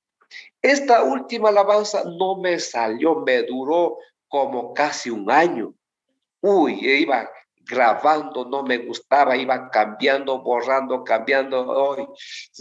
Esta 0.62 1.02
última 1.02 1.50
alabanza 1.50 2.04
no 2.04 2.36
me 2.36 2.58
salió, 2.58 3.16
me 3.16 3.42
duró 3.42 3.98
como 4.32 4.72
casi 4.72 5.10
un 5.10 5.30
año. 5.30 5.74
Uy, 6.40 6.80
iba 6.80 7.30
grabando, 7.60 8.46
no 8.46 8.62
me 8.62 8.78
gustaba, 8.78 9.36
iba 9.36 9.68
cambiando, 9.68 10.40
borrando, 10.40 11.04
cambiando. 11.04 11.90
Uy, 11.90 12.08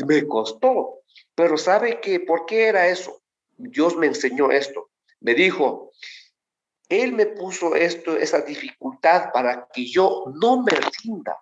me 0.06 0.28
costó. 0.28 1.00
Pero 1.34 1.58
¿sabe 1.58 2.02
qué? 2.02 2.20
¿Por 2.20 2.46
qué 2.46 2.68
era 2.68 2.90
eso? 2.90 3.22
Dios 3.56 3.96
me 3.96 4.08
enseñó 4.08 4.52
esto. 4.52 4.90
Me 5.22 5.34
dijo, 5.34 5.92
Él 6.90 7.14
me 7.14 7.28
puso 7.28 7.74
esto, 7.74 8.18
esa 8.18 8.42
dificultad 8.42 9.32
para 9.32 9.66
que 9.74 9.86
yo 9.86 10.26
no 10.42 10.64
me 10.64 10.74
rinda, 10.74 11.38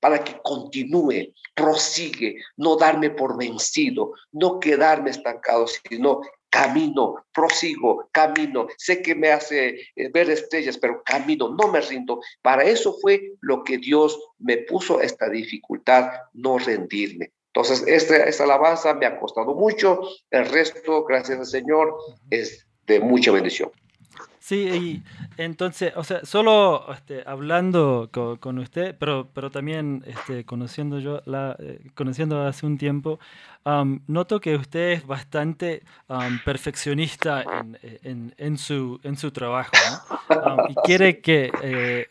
para 0.00 0.24
que 0.24 0.40
continúe, 0.42 1.32
prosigue, 1.54 2.42
no 2.56 2.74
darme 2.74 3.10
por 3.10 3.38
vencido, 3.38 4.14
no 4.32 4.58
quedarme 4.58 5.10
estancado, 5.10 5.68
sino 5.68 6.22
camino, 6.50 7.24
prosigo, 7.32 8.08
camino. 8.12 8.66
Sé 8.76 9.02
que 9.02 9.14
me 9.14 9.30
hace 9.30 9.80
eh, 9.96 10.10
ver 10.12 10.28
estrellas, 10.30 10.76
pero 10.78 11.02
camino, 11.04 11.48
no 11.48 11.68
me 11.68 11.80
rindo. 11.80 12.20
Para 12.42 12.64
eso 12.64 12.96
fue 13.00 13.32
lo 13.40 13.64
que 13.64 13.78
Dios 13.78 14.18
me 14.38 14.58
puso 14.58 15.00
esta 15.00 15.28
dificultad, 15.28 16.10
no 16.34 16.58
rendirme. 16.58 17.32
Entonces, 17.54 17.84
esta, 17.86 18.16
esta 18.24 18.44
alabanza 18.44 18.94
me 18.94 19.06
ha 19.06 19.18
costado 19.18 19.54
mucho, 19.54 20.02
el 20.30 20.46
resto, 20.46 21.04
gracias 21.04 21.38
al 21.38 21.46
Señor, 21.46 21.96
es 22.30 22.66
de 22.86 23.00
mucha 23.00 23.32
bendición. 23.32 23.70
Sí, 24.40 24.56
y 24.56 25.02
entonces, 25.36 25.92
o 25.96 26.02
sea, 26.02 26.24
solo 26.24 26.86
este, 26.94 27.22
hablando 27.26 28.08
con, 28.10 28.58
usted, 28.58 28.96
pero, 28.98 29.28
pero 29.34 29.50
también 29.50 30.02
este, 30.06 30.46
conociendo 30.46 30.98
yo 30.98 31.20
la, 31.26 31.56
eh, 31.58 31.80
conociendo 31.94 32.42
hace 32.46 32.64
un 32.64 32.78
tiempo, 32.78 33.20
noto 34.06 34.40
que 34.40 34.56
usted 34.56 34.92
es 34.92 35.06
bastante 35.06 35.82
perfeccionista 36.46 37.44
en, 38.02 38.34
en, 38.38 38.56
su, 38.56 38.98
en 39.02 39.18
su 39.18 39.30
trabajo, 39.30 39.72
¿no? 40.28 40.68
y 40.70 40.74
quiere 40.84 41.20
que, 41.20 41.52
eh, 41.62 42.08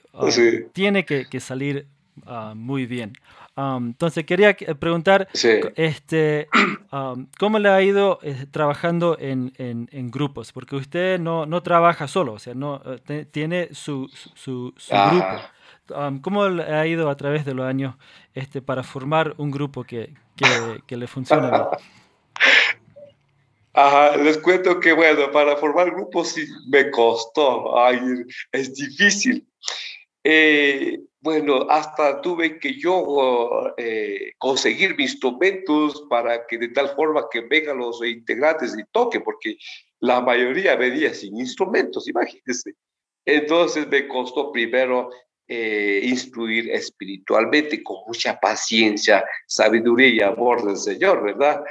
tiene 0.71 1.05
que, 1.05 1.25
que 1.27 1.39
salir 1.39 1.87
ah, 2.27 2.53
muy 2.55 2.85
bien 2.85 3.13
entonces 3.77 4.25
quería 4.25 4.55
preguntar, 4.79 5.27
este, 5.75 6.47
¿cómo 7.39 7.59
le 7.59 7.69
ha 7.69 7.81
ido 7.81 8.19
eh, 8.23 8.45
trabajando 8.51 9.17
en, 9.19 9.53
en, 9.57 10.11
grupos? 10.11 10.51
Porque 10.51 10.75
usted 10.75 11.19
no, 11.19 11.45
no, 11.45 11.61
trabaja 11.63 12.07
solo, 12.07 12.33
o 12.33 12.39
sea, 12.39 12.53
no 12.53 12.81
eh, 13.07 13.25
tiene 13.29 13.69
su, 13.73 14.09
su, 14.35 14.73
su 14.77 14.95
grupo. 14.95 16.21
¿Cómo 16.21 16.47
le 16.47 16.63
ha 16.63 16.85
ido 16.85 17.09
a 17.09 17.17
través 17.17 17.45
de 17.45 17.53
los 17.53 17.65
años 17.65 17.95
este, 18.33 18.61
para 18.61 18.83
formar 18.83 19.33
un 19.37 19.51
grupo 19.51 19.83
que, 19.83 20.13
que, 20.35 20.81
que 20.85 20.97
le 20.97 21.07
funcione 21.07 21.49
bien? 21.49 21.63
Ajá, 23.73 24.17
les 24.17 24.37
cuento 24.39 24.79
que, 24.79 24.93
bueno, 24.93 25.31
para 25.31 25.55
formar 25.55 25.91
grupos 25.91 26.29
sí 26.29 26.45
me 26.67 26.89
costó, 26.91 27.79
Ay, 27.79 27.99
es 28.51 28.73
difícil. 28.73 29.47
Eh, 30.23 30.99
bueno, 31.21 31.67
hasta 31.69 32.21
tuve 32.21 32.59
que 32.59 32.79
yo 32.79 33.73
eh, 33.77 34.31
conseguir 34.37 34.95
mis 34.95 35.11
instrumentos 35.11 36.05
para 36.09 36.45
que 36.47 36.57
de 36.57 36.69
tal 36.69 36.89
forma 36.95 37.27
que 37.29 37.41
vengan 37.41 37.77
los 37.77 38.01
integrantes 38.05 38.77
y 38.77 38.83
toquen, 38.91 39.23
porque 39.23 39.57
la 39.99 40.21
mayoría 40.21 40.75
venía 40.75 41.13
sin 41.13 41.37
instrumentos, 41.37 42.07
imagínense. 42.07 42.73
Entonces 43.25 43.87
me 43.87 44.07
costó 44.07 44.51
primero 44.51 45.09
eh, 45.47 46.01
instruir 46.03 46.69
espiritualmente 46.71 47.83
con 47.83 47.97
mucha 48.07 48.39
paciencia, 48.39 49.25
sabiduría 49.45 50.07
y 50.07 50.21
amor 50.21 50.63
del 50.63 50.77
Señor, 50.77 51.23
¿verdad? 51.23 51.63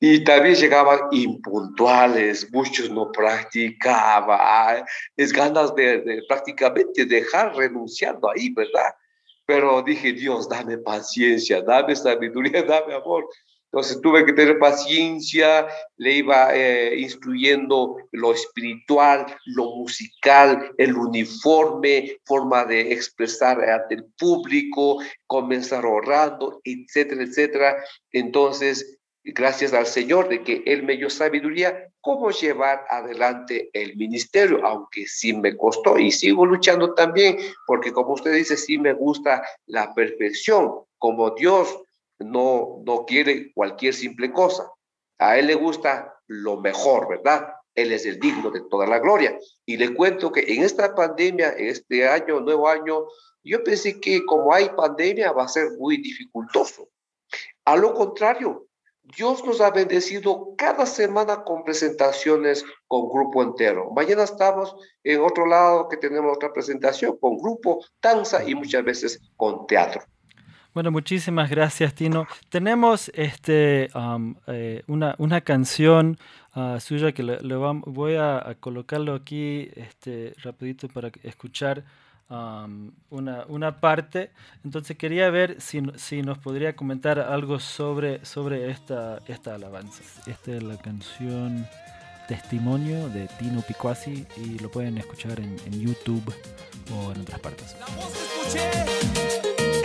Y 0.00 0.22
también 0.22 0.54
llegaban 0.54 1.00
impuntuales, 1.10 2.52
muchos 2.52 2.88
no 2.90 3.10
practicaban, 3.10 4.84
es 5.16 5.32
ganas 5.32 5.74
de, 5.74 6.22
prácticamente 6.28 7.04
dejar 7.04 7.56
renunciando 7.56 8.30
ahí, 8.30 8.52
¿verdad? 8.54 8.94
Pero 9.44 9.82
dije, 9.82 10.12
Dios, 10.12 10.48
dame 10.48 10.78
paciencia, 10.78 11.62
dame 11.62 11.96
sabiduría, 11.96 12.62
dame 12.68 12.94
amor. 12.94 13.28
Entonces 13.70 14.00
tuve 14.00 14.24
que 14.24 14.32
tener 14.32 14.58
paciencia, 14.58 15.66
le 15.98 16.12
iba 16.14 16.54
eh, 16.54 16.98
instruyendo 17.00 17.96
lo 18.12 18.32
espiritual, 18.32 19.26
lo 19.44 19.76
musical, 19.76 20.72
el 20.78 20.94
uniforme, 20.96 22.18
forma 22.24 22.64
de 22.64 22.92
expresar 22.92 23.62
ante 23.62 23.96
el 23.96 24.04
público, 24.18 25.02
comenzar 25.26 25.84
orando, 25.84 26.62
etcétera, 26.64 27.24
etcétera. 27.24 27.76
Entonces 28.12 28.97
gracias 29.24 29.72
al 29.72 29.86
Señor 29.86 30.28
de 30.28 30.42
que 30.42 30.62
Él 30.66 30.82
me 30.82 30.96
dio 30.96 31.10
sabiduría, 31.10 31.90
cómo 32.00 32.30
llevar 32.30 32.84
adelante 32.88 33.70
el 33.72 33.96
ministerio, 33.96 34.64
aunque 34.64 35.06
sí 35.06 35.32
me 35.32 35.56
costó 35.56 35.98
y 35.98 36.10
sigo 36.10 36.46
luchando 36.46 36.94
también, 36.94 37.36
porque 37.66 37.92
como 37.92 38.14
usted 38.14 38.32
dice, 38.32 38.56
sí 38.56 38.78
me 38.78 38.92
gusta 38.92 39.42
la 39.66 39.94
perfección, 39.94 40.72
como 40.98 41.30
Dios 41.30 41.78
no, 42.18 42.82
no 42.84 43.04
quiere 43.04 43.52
cualquier 43.52 43.94
simple 43.94 44.32
cosa. 44.32 44.70
A 45.18 45.38
Él 45.38 45.48
le 45.48 45.54
gusta 45.54 46.14
lo 46.26 46.60
mejor, 46.60 47.08
¿verdad? 47.08 47.48
Él 47.74 47.92
es 47.92 48.06
el 48.06 48.18
digno 48.18 48.50
de 48.50 48.62
toda 48.68 48.86
la 48.86 48.98
gloria. 48.98 49.38
Y 49.64 49.76
le 49.76 49.94
cuento 49.94 50.32
que 50.32 50.40
en 50.40 50.62
esta 50.62 50.94
pandemia, 50.94 51.50
este 51.50 52.08
año, 52.08 52.40
nuevo 52.40 52.68
año, 52.68 53.04
yo 53.44 53.62
pensé 53.62 54.00
que 54.00 54.24
como 54.24 54.52
hay 54.52 54.68
pandemia 54.70 55.32
va 55.32 55.44
a 55.44 55.48
ser 55.48 55.70
muy 55.78 55.96
dificultoso. 55.98 56.88
A 57.64 57.76
lo 57.76 57.94
contrario, 57.94 58.67
Dios 59.16 59.44
nos 59.44 59.60
ha 59.60 59.70
bendecido 59.70 60.54
cada 60.56 60.84
semana 60.84 61.42
con 61.42 61.64
presentaciones 61.64 62.64
con 62.86 63.08
grupo 63.08 63.42
entero. 63.42 63.90
Mañana 63.94 64.24
estamos 64.24 64.76
en 65.02 65.20
otro 65.20 65.46
lado 65.46 65.88
que 65.88 65.96
tenemos 65.96 66.36
otra 66.36 66.52
presentación 66.52 67.16
con 67.18 67.38
grupo, 67.38 67.84
danza 68.02 68.48
y 68.48 68.54
muchas 68.54 68.84
veces 68.84 69.20
con 69.36 69.66
teatro. 69.66 70.02
Bueno, 70.74 70.90
muchísimas 70.90 71.48
gracias, 71.50 71.94
Tino. 71.94 72.26
Tenemos 72.50 73.10
este, 73.14 73.88
eh, 74.46 74.82
una, 74.86 75.14
una, 75.18 75.40
canción 75.40 76.18
ah, 76.52 76.78
suya 76.78 77.12
que 77.12 77.22
le, 77.22 77.56
voy 77.56 78.14
a, 78.16 78.56
colocarlo 78.60 79.14
aquí 79.14 79.70
este, 79.74 80.34
rapidito 80.42 80.88
para 80.88 81.10
escuchar 81.22 81.84
una, 82.28 83.44
una, 83.48 83.80
parte. 83.80 84.30
Entonces 84.64 84.96
quería 84.96 85.30
ver 85.30 85.60
si, 85.60 85.82
si, 85.96 86.22
nos 86.22 86.38
podría 86.38 86.76
comentar 86.76 87.18
algo 87.18 87.58
sobre, 87.58 88.24
sobre 88.24 88.70
esta, 88.70 89.20
esta 89.26 89.54
alabanza. 89.54 90.02
Esta 90.26 90.52
es 90.52 90.62
la 90.62 90.76
canción 90.76 91.66
Testimonio 92.28 93.08
de 93.08 93.26
Tino 93.38 93.62
Picuasi 93.62 94.26
y 94.36 94.58
lo 94.58 94.70
pueden 94.70 94.98
escuchar 94.98 95.40
en, 95.40 95.56
en 95.64 95.80
YouTube 95.80 96.34
o 96.94 97.12
en 97.12 97.22
otras 97.22 97.40
partes. 97.40 97.74
La 97.80 97.86
voz 97.96 98.12
que 98.12 98.18
escuché 98.24 98.70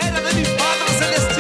era 0.06 0.20
de 0.20 0.34
mi 0.34 0.44
Padre 0.44 0.88
Celestial. 1.00 1.33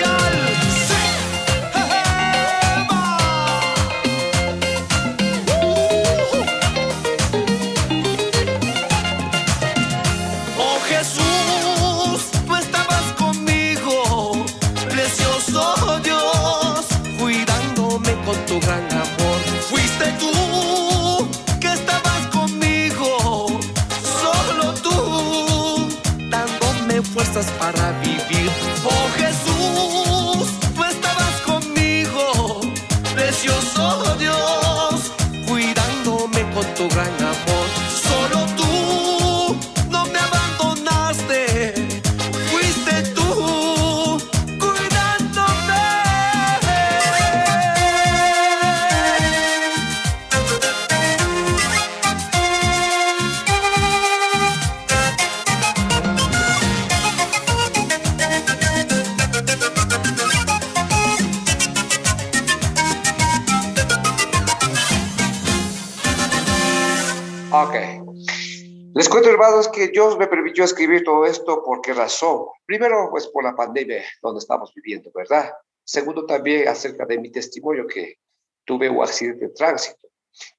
Les 68.95 69.09
cuento, 69.09 69.29
hermanos, 69.31 69.69
que 69.69 69.87
Dios 69.87 70.19
me 70.19 70.27
permitió 70.27 70.63
escribir 70.63 71.03
todo 71.03 71.25
esto. 71.25 71.63
¿Por 71.63 71.81
qué 71.81 71.93
razón? 71.93 72.45
Primero, 72.67 73.07
pues 73.09 73.27
por 73.27 73.43
la 73.43 73.55
pandemia 73.55 74.03
donde 74.21 74.37
estamos 74.37 74.71
viviendo, 74.75 75.09
¿verdad? 75.15 75.51
Segundo, 75.83 76.27
también 76.27 76.67
acerca 76.67 77.03
de 77.05 77.17
mi 77.17 77.31
testimonio 77.31 77.87
que 77.87 78.19
tuve 78.65 78.91
un 78.91 79.01
accidente 79.01 79.47
de 79.47 79.53
tránsito. 79.53 80.09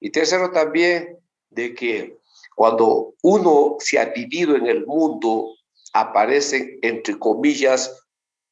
Y 0.00 0.10
tercero, 0.10 0.50
también 0.50 1.16
de 1.50 1.74
que 1.74 2.18
cuando 2.56 3.14
uno 3.22 3.76
se 3.78 4.00
ha 4.00 4.06
vivido 4.06 4.56
en 4.56 4.66
el 4.66 4.84
mundo, 4.84 5.54
aparecen, 5.92 6.80
entre 6.82 7.16
comillas, 7.16 8.04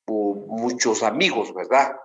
muchos 0.06 1.02
amigos, 1.02 1.52
¿verdad? 1.52 1.96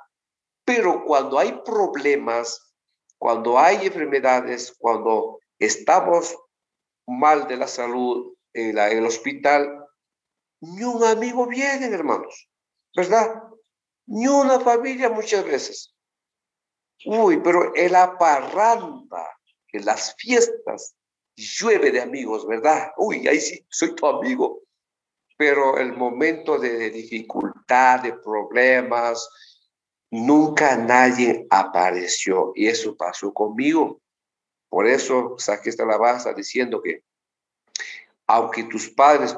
Pero 0.65 1.05
cuando 1.05 1.37
hay 1.37 1.61
problemas, 1.63 2.73
cuando 3.19 3.59
hay 3.59 3.85
enfermedades, 3.85 4.73
cuando 4.79 5.39
estamos 5.59 6.35
mal 7.07 7.47
de 7.47 7.57
la 7.57 7.67
salud 7.67 8.35
en, 8.53 8.77
el 8.77 9.05
hospital, 9.05 9.85
ni 10.61 10.83
un 10.83 11.03
amigo 11.03 11.47
viene, 11.47 11.87
hermanos, 11.87 12.49
¿verdad? 12.95 13.43
Ni 14.07 14.27
una 14.27 14.59
familia 14.59 15.09
muchas 15.09 15.45
veces. 15.45 15.93
Uy, 17.05 17.39
pero 17.43 17.75
en 17.75 17.91
la 17.91 18.17
parranda, 18.17 19.25
en 19.71 19.85
las 19.85 20.15
fiestas, 20.15 20.95
llueve 21.35 21.91
de 21.91 22.01
amigos, 22.01 22.47
¿verdad? 22.47 22.91
Uy, 22.97 23.27
ahí 23.27 23.39
sí, 23.39 23.65
soy 23.69 23.95
tu 23.95 24.07
amigo. 24.07 24.63
Pero 25.37 25.77
el 25.77 25.93
momento 25.93 26.57
de 26.57 26.89
dificultad, 26.89 28.01
de 28.01 28.13
problemas, 28.13 29.29
nunca 30.09 30.75
nadie 30.75 31.45
apareció. 31.51 32.53
Y 32.55 32.67
eso 32.67 32.97
pasó 32.97 33.31
conmigo. 33.31 34.01
Por 34.69 34.87
eso 34.87 35.35
saqué 35.37 35.69
esta 35.69 35.83
alabanza 35.83 36.33
diciendo 36.33 36.81
que 36.81 37.03
aunque 38.27 38.63
tus 38.65 38.89
padres 38.89 39.37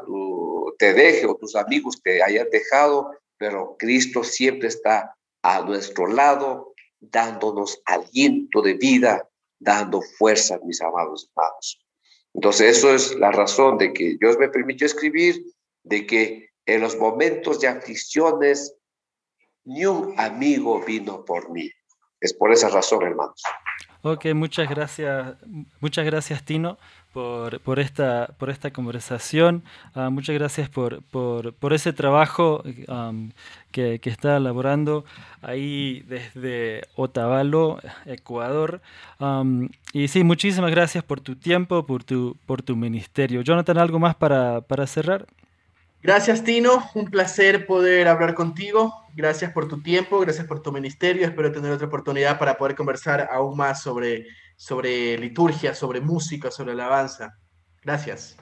te 0.78 0.94
dejen 0.94 1.30
o 1.30 1.36
tus 1.36 1.56
amigos 1.56 2.02
te 2.02 2.24
hayan 2.24 2.50
dejado, 2.50 3.12
pero 3.38 3.76
Cristo 3.78 4.24
siempre 4.24 4.68
está 4.68 5.15
a 5.44 5.62
nuestro 5.62 6.08
lado, 6.08 6.74
dándonos 7.00 7.82
aliento 7.86 8.62
de 8.62 8.74
vida, 8.74 9.30
dando 9.60 10.02
fuerza, 10.02 10.60
mis 10.63 10.82
amados 10.82 11.30
hermanos. 11.30 11.80
Entonces, 12.34 12.78
eso 12.78 12.94
es 12.94 13.15
la 13.15 13.32
razón 13.32 13.78
de 13.78 13.94
que 13.94 14.18
Dios 14.20 14.38
me 14.38 14.50
permitió 14.50 14.86
escribir, 14.86 15.44
de 15.84 16.06
que 16.06 16.50
en 16.65 16.82
los 16.82 16.98
momentos 16.98 17.60
de 17.60 17.68
aflicciones, 17.68 18.76
ni 19.65 19.86
un 19.86 20.13
amigo 20.20 20.80
vino 20.82 21.26
por 21.26 21.50
mí. 21.50 21.72
Es 22.20 22.34
por 22.34 22.52
esa 22.52 22.70
razón, 22.70 23.04
hermanos. 23.04 23.42
Ok, 24.02 24.28
muchas 24.34 24.70
gracias, 24.70 25.36
muchas 25.82 26.06
gracias 26.06 26.44
Tino 26.44 26.78
por, 27.14 27.60
por, 27.60 27.80
esta, 27.80 28.30
por 28.38 28.50
esta 28.50 28.72
conversación. 28.72 29.64
Ah, 29.94 30.10
muchas 30.10 30.36
gracias 30.36 30.70
por, 30.70 31.02
por, 31.04 31.54
por 31.54 31.74
ese 31.74 31.92
trabajo 31.92 32.64
que, 33.72 34.00
que, 34.00 34.10
está 34.10 34.38
elaborando 34.38 35.04
ahí 35.42 36.06
desde 36.08 36.84
Otavalo, 36.96 37.80
Ecuador. 38.06 38.82
y 39.94 40.08
sí, 40.08 40.24
muchísimas 40.24 40.72
gracias 40.72 41.04
por 41.04 41.20
tu 41.20 41.36
tiempo, 41.36 41.86
por 41.86 42.04
tu, 42.04 42.38
por 42.46 42.62
tu 42.62 42.76
ministerio. 42.76 43.42
Jonathan, 43.42 43.80
¿algo 43.80 44.00
más 44.00 44.16
para, 44.16 44.62
para 44.62 44.88
cerrar? 44.88 45.26
Gracias, 46.02 46.44
Tino. 46.44 46.90
Un 46.94 47.10
placer 47.10 47.66
poder 47.66 48.08
hablar 48.08 48.34
contigo. 48.34 48.94
Gracias 49.16 49.52
por 49.52 49.68
tu 49.68 49.82
tiempo, 49.82 50.20
gracias 50.20 50.48
por 50.48 50.62
tu 50.62 50.72
ministerio. 50.72 51.26
Espero 51.26 51.52
tener 51.52 51.72
otra 51.72 51.88
oportunidad 51.88 52.40
para 52.40 52.58
poder 52.58 52.76
conversar 52.76 53.28
aún 53.32 53.58
más 53.58 53.82
sobre, 53.82 54.26
sobre 54.56 55.18
liturgia, 55.18 55.76
sobre 55.76 56.00
música, 56.00 56.52
sobre 56.52 56.72
alabanza. 56.72 57.36
Gracias. 57.84 58.38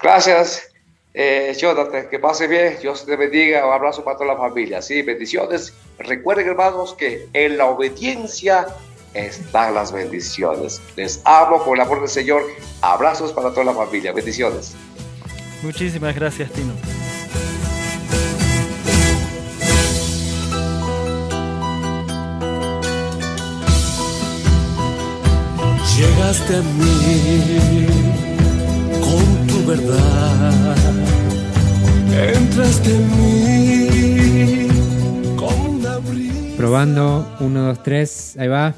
Gracias, 0.00 0.72
eh, 1.14 1.52
Jonathan. 1.58 2.08
Que 2.08 2.20
pase 2.20 2.46
bien. 2.46 2.78
Dios 2.80 3.04
te 3.04 3.16
bendiga. 3.16 3.66
Un 3.66 3.72
abrazo 3.72 4.04
para 4.04 4.16
toda 4.18 4.34
la 4.34 4.38
familia. 4.38 4.80
Sí, 4.80 5.02
bendiciones. 5.02 5.74
Recuerden, 5.98 6.48
hermanos, 6.48 6.94
que 6.94 7.28
en 7.32 7.58
la 7.58 7.66
obediencia 7.66 8.68
están 9.14 9.74
las 9.74 9.90
bendiciones. 9.90 10.80
Les 10.94 11.20
amo 11.24 11.64
por 11.64 11.76
el 11.76 11.82
amor 11.82 12.00
del 12.00 12.08
Señor. 12.08 12.42
Abrazos 12.82 13.32
para 13.32 13.50
toda 13.50 13.64
la 13.64 13.74
familia. 13.74 14.12
Bendiciones. 14.12 14.76
Muchísimas 15.62 16.14
gracias, 16.14 16.50
Tino. 16.52 16.72
Llegaste 25.96 26.56
a 26.56 26.62
mí 26.62 27.86
con 29.00 29.46
tu 29.46 29.66
verdad, 29.66 30.76
entraste 32.34 32.90
en 32.94 33.10
mí 33.16 34.68
con 35.36 35.54
un 35.54 35.86
abril. 35.86 36.54
Probando, 36.56 37.36
1, 37.40 37.62
2, 37.62 37.82
3, 37.82 38.36
ahí 38.38 38.48
va. 38.48 38.74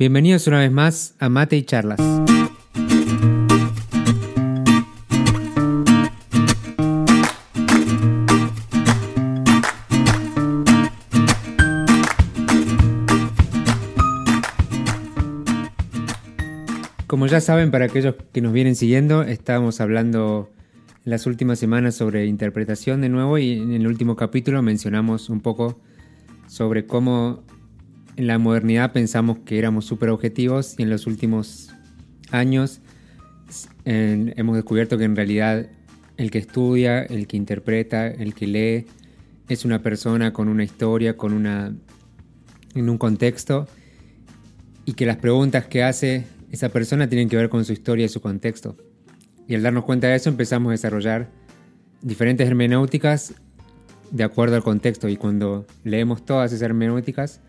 Bienvenidos 0.00 0.48
una 0.48 0.58
vez 0.58 0.72
más 0.72 1.14
a 1.20 1.28
Mate 1.28 1.56
y 1.56 1.62
Charlas. 1.62 2.13
Como 17.24 17.32
ya 17.32 17.40
saben, 17.40 17.70
para 17.70 17.86
aquellos 17.86 18.16
que 18.34 18.42
nos 18.42 18.52
vienen 18.52 18.76
siguiendo, 18.76 19.22
estábamos 19.22 19.80
hablando 19.80 20.52
en 21.06 21.10
las 21.10 21.24
últimas 21.24 21.58
semanas 21.58 21.94
sobre 21.94 22.26
interpretación 22.26 23.00
de 23.00 23.08
nuevo 23.08 23.38
y 23.38 23.52
en 23.52 23.72
el 23.72 23.86
último 23.86 24.14
capítulo 24.14 24.60
mencionamos 24.60 25.30
un 25.30 25.40
poco 25.40 25.80
sobre 26.48 26.84
cómo 26.84 27.42
en 28.16 28.26
la 28.26 28.36
modernidad 28.38 28.92
pensamos 28.92 29.38
que 29.46 29.58
éramos 29.58 29.86
súper 29.86 30.10
objetivos 30.10 30.74
y 30.76 30.82
en 30.82 30.90
los 30.90 31.06
últimos 31.06 31.70
años 32.30 32.82
hemos 33.86 34.56
descubierto 34.56 34.98
que 34.98 35.04
en 35.04 35.16
realidad 35.16 35.66
el 36.18 36.30
que 36.30 36.40
estudia, 36.40 37.04
el 37.04 37.26
que 37.26 37.38
interpreta, 37.38 38.06
el 38.06 38.34
que 38.34 38.46
lee, 38.46 38.86
es 39.48 39.64
una 39.64 39.80
persona 39.80 40.34
con 40.34 40.48
una 40.48 40.62
historia, 40.62 41.16
con 41.16 41.32
una 41.32 41.72
en 42.74 42.90
un 42.90 42.98
contexto 42.98 43.66
y 44.84 44.92
que 44.92 45.06
las 45.06 45.16
preguntas 45.16 45.64
que 45.64 45.82
hace 45.82 46.33
esa 46.54 46.68
persona 46.68 47.08
tiene 47.08 47.28
que 47.28 47.36
ver 47.36 47.48
con 47.48 47.64
su 47.64 47.72
historia 47.72 48.06
y 48.06 48.08
su 48.08 48.20
contexto. 48.20 48.76
Y 49.48 49.54
al 49.54 49.62
darnos 49.62 49.84
cuenta 49.84 50.06
de 50.06 50.14
eso 50.14 50.30
empezamos 50.30 50.68
a 50.68 50.72
desarrollar 50.72 51.28
diferentes 52.00 52.46
hermenéuticas 52.46 53.34
de 54.10 54.24
acuerdo 54.24 54.54
al 54.56 54.62
contexto 54.62 55.08
y 55.08 55.16
cuando 55.16 55.66
leemos 55.82 56.24
todas 56.24 56.52
esas 56.52 56.62
hermenéuticas 56.62 57.40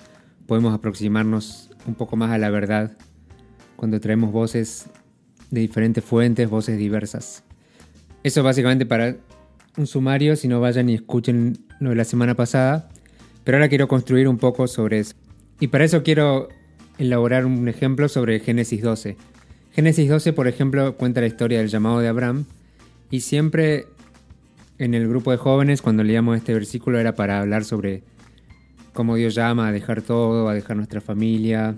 podemos 0.47 0.73
aproximarnos 0.73 1.69
un 1.85 1.93
poco 1.93 2.15
más 2.15 2.31
a 2.31 2.37
la 2.37 2.49
verdad 2.49 2.97
cuando 3.75 3.99
traemos 3.99 4.31
voces 4.31 4.87
de 5.51 5.61
diferentes 5.61 6.03
fuentes, 6.03 6.49
voces 6.49 6.77
diversas. 6.77 7.43
Eso 8.23 8.41
básicamente 8.41 8.87
para 8.87 9.17
un 9.77 9.85
sumario, 9.85 10.35
si 10.35 10.47
no 10.47 10.59
vayan 10.59 10.89
y 10.89 10.95
escuchen 10.95 11.59
lo 11.79 11.91
de 11.91 11.95
la 11.95 12.05
semana 12.05 12.33
pasada, 12.33 12.89
pero 13.43 13.57
ahora 13.57 13.69
quiero 13.69 13.87
construir 13.87 14.27
un 14.27 14.39
poco 14.39 14.67
sobre 14.67 14.99
eso. 14.99 15.13
Y 15.59 15.67
para 15.67 15.85
eso 15.85 16.01
quiero 16.01 16.49
elaborar 16.97 17.45
un 17.45 17.67
ejemplo 17.67 18.07
sobre 18.09 18.39
Génesis 18.39 18.81
12. 18.81 19.17
Génesis 19.73 20.09
12, 20.09 20.33
por 20.33 20.47
ejemplo, 20.47 20.95
cuenta 20.95 21.21
la 21.21 21.27
historia 21.27 21.59
del 21.59 21.67
llamado 21.67 21.99
de 21.99 22.07
Abraham 22.07 22.45
y 23.11 23.21
siempre 23.21 23.87
en 24.77 24.93
el 24.93 25.07
grupo 25.07 25.31
de 25.31 25.37
jóvenes 25.37 25.81
cuando 25.81 26.03
leíamos 26.03 26.37
este 26.37 26.53
versículo 26.53 26.99
era 26.99 27.15
para 27.15 27.39
hablar 27.39 27.65
sobre 27.65 28.03
cómo 28.93 29.15
Dios 29.15 29.35
llama 29.35 29.67
a 29.67 29.71
dejar 29.71 30.01
todo, 30.01 30.47
a 30.49 30.53
dejar 30.53 30.77
nuestra 30.77 31.01
familia. 31.01 31.75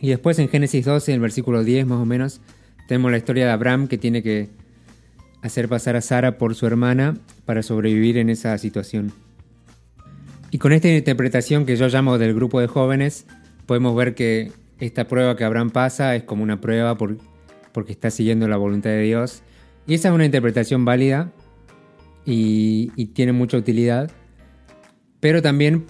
Y 0.00 0.08
después 0.08 0.38
en 0.38 0.48
Génesis 0.48 0.84
12, 0.84 1.12
en 1.12 1.14
el 1.16 1.20
versículo 1.20 1.64
10 1.64 1.86
más 1.86 1.98
o 1.98 2.04
menos, 2.04 2.40
tenemos 2.88 3.10
la 3.10 3.18
historia 3.18 3.46
de 3.46 3.52
Abraham 3.52 3.88
que 3.88 3.98
tiene 3.98 4.22
que 4.22 4.50
hacer 5.42 5.68
pasar 5.68 5.96
a 5.96 6.00
Sara 6.00 6.38
por 6.38 6.54
su 6.54 6.66
hermana 6.66 7.16
para 7.44 7.62
sobrevivir 7.62 8.18
en 8.18 8.30
esa 8.30 8.56
situación. 8.58 9.12
Y 10.50 10.58
con 10.58 10.72
esta 10.72 10.88
interpretación 10.88 11.66
que 11.66 11.76
yo 11.76 11.88
llamo 11.88 12.18
del 12.18 12.34
grupo 12.34 12.60
de 12.60 12.66
jóvenes, 12.66 13.26
podemos 13.66 13.94
ver 13.96 14.14
que 14.14 14.52
esta 14.80 15.06
prueba 15.06 15.36
que 15.36 15.44
Abraham 15.44 15.70
pasa 15.70 16.14
es 16.16 16.24
como 16.24 16.42
una 16.42 16.60
prueba 16.60 16.96
por, 16.96 17.18
porque 17.72 17.92
está 17.92 18.10
siguiendo 18.10 18.48
la 18.48 18.56
voluntad 18.56 18.90
de 18.90 19.02
Dios. 19.02 19.42
Y 19.86 19.94
esa 19.94 20.08
es 20.08 20.14
una 20.14 20.24
interpretación 20.24 20.84
válida 20.84 21.32
y, 22.24 22.88
tiene 23.14 23.32
mucha 23.32 23.56
utilidad. 23.56 24.10
Pero 25.20 25.42
también 25.42 25.84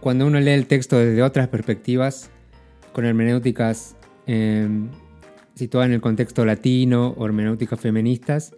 cuando 0.00 0.26
uno 0.26 0.40
lee 0.40 0.50
el 0.50 0.66
texto 0.66 0.98
desde 0.98 1.22
otras 1.22 1.48
perspectivas, 1.48 2.30
con 2.92 3.04
hermenéuticas 3.04 3.96
em, 4.26 4.88
situadas 5.54 5.88
en 5.88 5.94
el 5.94 6.00
contexto 6.00 6.44
latino 6.44 7.14
o 7.16 7.26
hermenéuticas 7.26 7.80
feministas, 7.80 8.54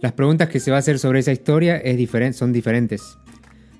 las 0.00 0.12
preguntas 0.12 0.48
que 0.48 0.60
se 0.60 0.70
va 0.70 0.78
a 0.78 0.80
hacer 0.80 0.98
sobre 0.98 1.20
esa 1.20 1.32
historia 1.32 1.82
son 2.32 2.52
diferentes. 2.52 3.18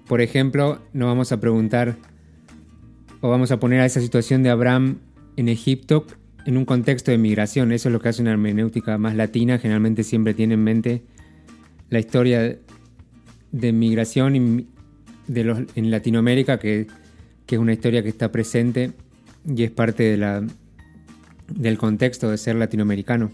Por 0.07 0.21
ejemplo, 0.21 0.81
no 0.93 1.07
vamos 1.07 1.33
a 1.33 1.41
preguntar 1.41 1.97
o 3.25 3.31
vamos 3.31 3.51
a 3.53 3.59
poner 3.59 3.81
a 3.81 3.87
esa 3.87 4.03
situación 4.03 4.43
de 4.43 4.51
Abraham 4.51 4.99
en 5.39 5.49
Egipto 5.49 6.07
en 6.45 6.59
un 6.59 6.67
contexto 6.67 7.11
de 7.11 7.17
migración. 7.17 7.73
Eso 7.73 7.89
es 7.89 7.93
lo 7.95 7.99
que 7.99 8.11
hace 8.11 8.21
una 8.21 8.33
hermenéutica 8.33 8.99
más 8.99 9.15
latina. 9.15 9.59
Generalmente 9.59 10.05
siempre 10.05 10.35
tiene 10.35 10.53
en 10.53 10.63
mente 10.63 11.03
la 11.89 12.01
historia 12.01 12.59
de 13.51 13.73
migración 13.73 14.69
en 15.27 15.91
Latinoamérica, 15.91 16.59
que, 16.59 16.87
es 17.49 17.59
una 17.59 17.73
historia 17.73 18.03
que 18.03 18.11
está 18.11 18.31
presente 18.31 18.93
y 19.49 19.63
es 19.63 19.71
parte 19.71 20.19
del 21.49 21.79
contexto 21.79 22.31
de 22.31 22.37
ser 22.37 22.57
latinoamericano. 22.57 23.33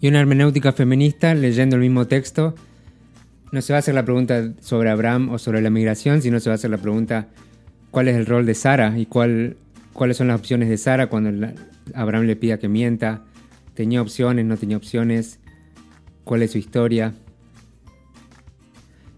Y 0.00 0.08
una 0.08 0.18
hermenéutica 0.18 0.72
feminista, 0.72 1.34
leyendo 1.34 1.76
el 1.76 1.82
mismo 1.82 2.06
texto, 2.06 2.54
no 3.50 3.60
se 3.60 3.74
va 3.74 3.76
a 3.76 3.80
hacer 3.80 3.94
la 3.94 4.06
pregunta 4.06 4.54
sobre 4.62 4.88
Abraham 4.88 5.28
o 5.28 5.38
sobre 5.38 5.60
la 5.60 5.68
migración, 5.68 6.22
sino 6.22 6.40
se 6.40 6.48
va 6.48 6.54
a 6.54 6.56
hacer 6.56 6.70
la 6.70 6.78
pregunta 6.78 7.28
cuál 7.92 8.08
es 8.08 8.16
el 8.16 8.26
rol 8.26 8.46
de 8.46 8.54
Sara 8.54 8.98
y 8.98 9.06
cuál, 9.06 9.58
cuáles 9.92 10.16
son 10.16 10.28
las 10.28 10.40
opciones 10.40 10.68
de 10.68 10.78
Sara 10.78 11.06
cuando 11.06 11.46
Abraham 11.94 12.24
le 12.24 12.34
pida 12.34 12.58
que 12.58 12.68
mienta. 12.68 13.22
¿Tenía 13.74 14.02
opciones? 14.02 14.44
¿No 14.46 14.56
tenía 14.56 14.76
opciones? 14.76 15.38
¿Cuál 16.24 16.42
es 16.42 16.50
su 16.52 16.58
historia? 16.58 17.14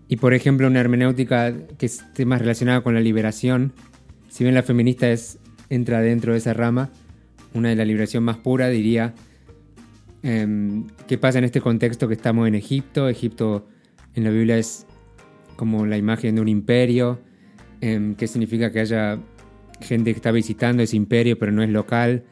Y 0.08 0.16
por 0.16 0.34
ejemplo, 0.34 0.66
una 0.66 0.80
hermenéutica 0.80 1.54
que 1.78 1.86
esté 1.86 2.26
más 2.26 2.40
relacionada 2.40 2.82
con 2.82 2.94
la 2.94 3.00
liberación, 3.00 3.72
si 4.28 4.42
bien 4.44 4.54
la 4.54 4.64
feminista 4.64 5.08
es, 5.08 5.38
entra 5.70 6.00
dentro 6.00 6.32
de 6.32 6.38
esa 6.38 6.52
rama, 6.52 6.90
una 7.54 7.68
de 7.68 7.76
la 7.76 7.84
liberación 7.84 8.24
más 8.24 8.38
pura 8.38 8.68
diría, 8.68 9.14
em, 10.24 10.88
¿qué 11.06 11.16
pasa 11.16 11.38
en 11.38 11.44
este 11.44 11.60
contexto 11.60 12.08
que 12.08 12.14
estamos 12.14 12.48
en 12.48 12.56
Egipto? 12.56 13.08
Egipto 13.08 13.68
en 14.14 14.24
la 14.24 14.30
Biblia 14.30 14.58
es 14.58 14.84
como 15.54 15.86
la 15.86 15.96
imagen 15.96 16.34
de 16.34 16.40
un 16.40 16.48
imperio, 16.48 17.20
Em, 17.84 18.14
¿Qué 18.14 18.26
significa 18.26 18.72
que 18.72 18.80
haya 18.80 19.18
gente 19.82 20.12
que 20.12 20.16
está 20.16 20.30
visitando 20.30 20.82
ese 20.82 20.96
imperio 20.96 21.38
pero 21.38 21.52
no 21.52 21.62
es 21.62 21.68
local, 21.68 22.22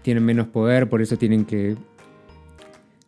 tienen 0.00 0.24
menos 0.24 0.46
poder, 0.48 0.88
por 0.88 1.02
eso 1.02 1.18
tienen 1.18 1.44
que 1.44 1.76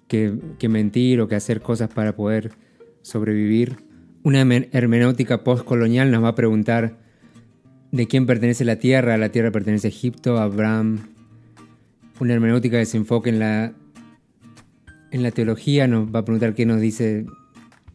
que, 0.08 0.68
mentir 0.68 1.22
o 1.22 1.26
que 1.26 1.36
hacer 1.36 1.62
cosas 1.62 1.88
para 1.88 2.14
poder 2.14 2.52
sobrevivir. 3.00 3.76
Una 4.22 4.42
hermenéutica 4.42 5.42
postcolonial 5.42 6.10
nos 6.10 6.22
va 6.22 6.28
a 6.28 6.34
preguntar 6.34 6.98
de 7.92 8.06
quién 8.06 8.26
pertenece 8.26 8.66
la 8.66 8.76
tierra. 8.76 9.16
La 9.16 9.30
tierra 9.30 9.50
pertenece 9.50 9.88
a 9.88 9.90
Egipto, 9.90 10.36
a 10.36 10.42
Abraham. 10.44 10.98
Una 12.20 12.34
hermenéutica 12.34 12.78
que 12.78 12.84
se 12.84 12.98
enfoque 12.98 13.30
en 13.30 13.38
la, 13.38 13.72
en 15.12 15.22
la 15.22 15.30
teología 15.30 15.88
nos 15.88 16.14
va 16.14 16.18
a 16.18 16.24
preguntar 16.26 16.54
qué 16.54 16.66
nos 16.66 16.82
dice 16.82 17.24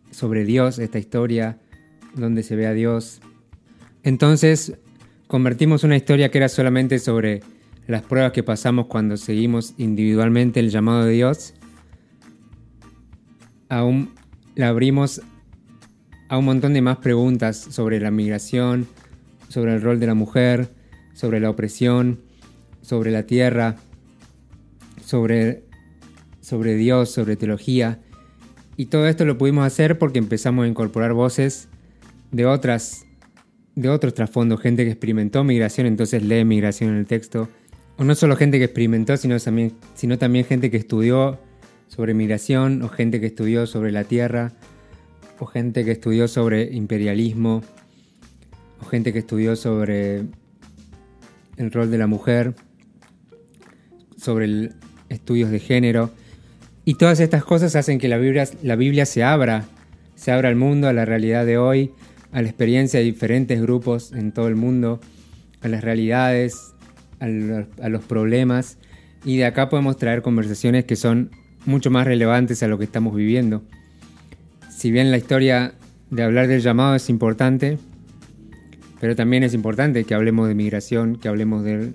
sobre 0.09 0.43
Dios 0.43 0.79
esta 0.79 0.97
historia, 0.97 1.59
dónde 2.15 2.41
se 2.41 2.55
ve 2.55 2.65
a 2.65 2.73
Dios. 2.73 3.21
Entonces, 4.03 4.73
convertimos 5.27 5.83
una 5.83 5.95
historia 5.95 6.31
que 6.31 6.39
era 6.39 6.49
solamente 6.49 6.99
sobre 6.99 7.41
las 7.87 8.01
pruebas 8.03 8.31
que 8.31 8.43
pasamos 8.43 8.87
cuando 8.87 9.17
seguimos 9.17 9.73
individualmente 9.77 10.59
el 10.59 10.69
llamado 10.69 11.05
de 11.05 11.13
Dios, 11.13 11.53
aún 13.69 14.13
la 14.55 14.69
abrimos 14.69 15.21
a 16.29 16.37
un 16.37 16.45
montón 16.45 16.73
de 16.73 16.81
más 16.81 16.97
preguntas 16.97 17.57
sobre 17.57 17.99
la 17.99 18.11
migración, 18.11 18.87
sobre 19.49 19.73
el 19.73 19.81
rol 19.81 19.99
de 19.99 20.07
la 20.07 20.13
mujer, 20.13 20.69
sobre 21.13 21.39
la 21.39 21.49
opresión, 21.49 22.21
sobre 22.81 23.11
la 23.11 23.23
tierra, 23.23 23.75
sobre, 25.05 25.63
sobre 26.39 26.75
Dios, 26.75 27.11
sobre 27.11 27.35
teología. 27.35 27.99
Y 28.77 28.85
todo 28.85 29.07
esto 29.07 29.25
lo 29.25 29.37
pudimos 29.37 29.65
hacer 29.65 29.99
porque 29.99 30.19
empezamos 30.19 30.65
a 30.65 30.67
incorporar 30.67 31.13
voces 31.13 31.67
de 32.31 32.45
otras 32.45 33.05
de 33.75 33.89
otros 33.89 34.13
trasfondos, 34.13 34.61
gente 34.61 34.83
que 34.83 34.91
experimentó 34.91 35.43
migración, 35.43 35.87
entonces 35.87 36.23
lee 36.23 36.43
migración 36.43 36.91
en 36.91 36.97
el 36.97 37.05
texto. 37.05 37.47
O 37.97 38.03
no 38.03 38.15
solo 38.15 38.35
gente 38.35 38.57
que 38.57 38.65
experimentó, 38.65 39.15
sino 39.17 39.39
también, 39.39 39.73
sino 39.95 40.17
también 40.17 40.45
gente 40.45 40.71
que 40.71 40.77
estudió 40.77 41.39
sobre 41.87 42.13
migración, 42.13 42.81
o 42.83 42.89
gente 42.89 43.19
que 43.19 43.27
estudió 43.27 43.67
sobre 43.67 43.91
la 43.91 44.03
tierra, 44.03 44.53
o 45.39 45.45
gente 45.45 45.83
que 45.85 45.91
estudió 45.91 46.27
sobre 46.27 46.73
imperialismo, 46.73 47.61
o 48.81 48.85
gente 48.85 49.13
que 49.13 49.19
estudió 49.19 49.55
sobre 49.55 50.23
el 51.57 51.71
rol 51.71 51.91
de 51.91 51.97
la 51.97 52.07
mujer, 52.07 52.55
sobre 54.17 54.71
estudios 55.09 55.51
de 55.51 55.59
género. 55.59 56.11
Y 56.85 56.95
todas 56.95 57.19
estas 57.19 57.43
cosas 57.43 57.75
hacen 57.75 57.99
que 57.99 58.07
la 58.07 58.17
Biblia, 58.17 58.47
la 58.63 58.75
Biblia 58.75 59.05
se 59.05 59.23
abra, 59.23 59.65
se 60.15 60.31
abra 60.31 60.49
al 60.49 60.55
mundo, 60.55 60.87
a 60.87 60.93
la 60.93 61.05
realidad 61.05 61.45
de 61.45 61.57
hoy, 61.57 61.91
a 62.31 62.41
la 62.41 62.47
experiencia 62.47 62.99
de 62.99 63.05
diferentes 63.05 63.61
grupos 63.61 64.11
en 64.13 64.31
todo 64.31 64.47
el 64.47 64.55
mundo, 64.55 64.99
a 65.61 65.67
las 65.67 65.83
realidades, 65.83 66.73
a 67.19 67.27
los, 67.89 68.03
problemas, 68.05 68.77
y 69.23 69.37
de 69.37 69.45
acá 69.45 69.69
podemos 69.69 69.97
traer 69.97 70.21
conversaciones 70.21 70.85
que 70.85 70.95
son 70.95 71.29
mucho 71.65 71.91
más 71.91 72.07
relevantes 72.07 72.63
a 72.63 72.67
lo 72.67 72.77
que 72.77 72.85
estamos 72.85 73.15
viviendo. 73.15 73.61
Si 74.69 74.91
bien 74.91 75.11
la 75.11 75.17
historia 75.17 75.73
de 76.09 76.23
hablar 76.23 76.47
del 76.47 76.61
llamado 76.61 76.95
es 76.95 77.09
importante, 77.09 77.77
pero 78.99 79.15
también 79.15 79.43
es 79.43 79.53
importante 79.53 80.03
que 80.03 80.15
hablemos 80.15 80.47
de 80.47 80.55
migración, 80.55 81.17
que 81.17 81.27
hablemos 81.27 81.63
de, 81.63 81.93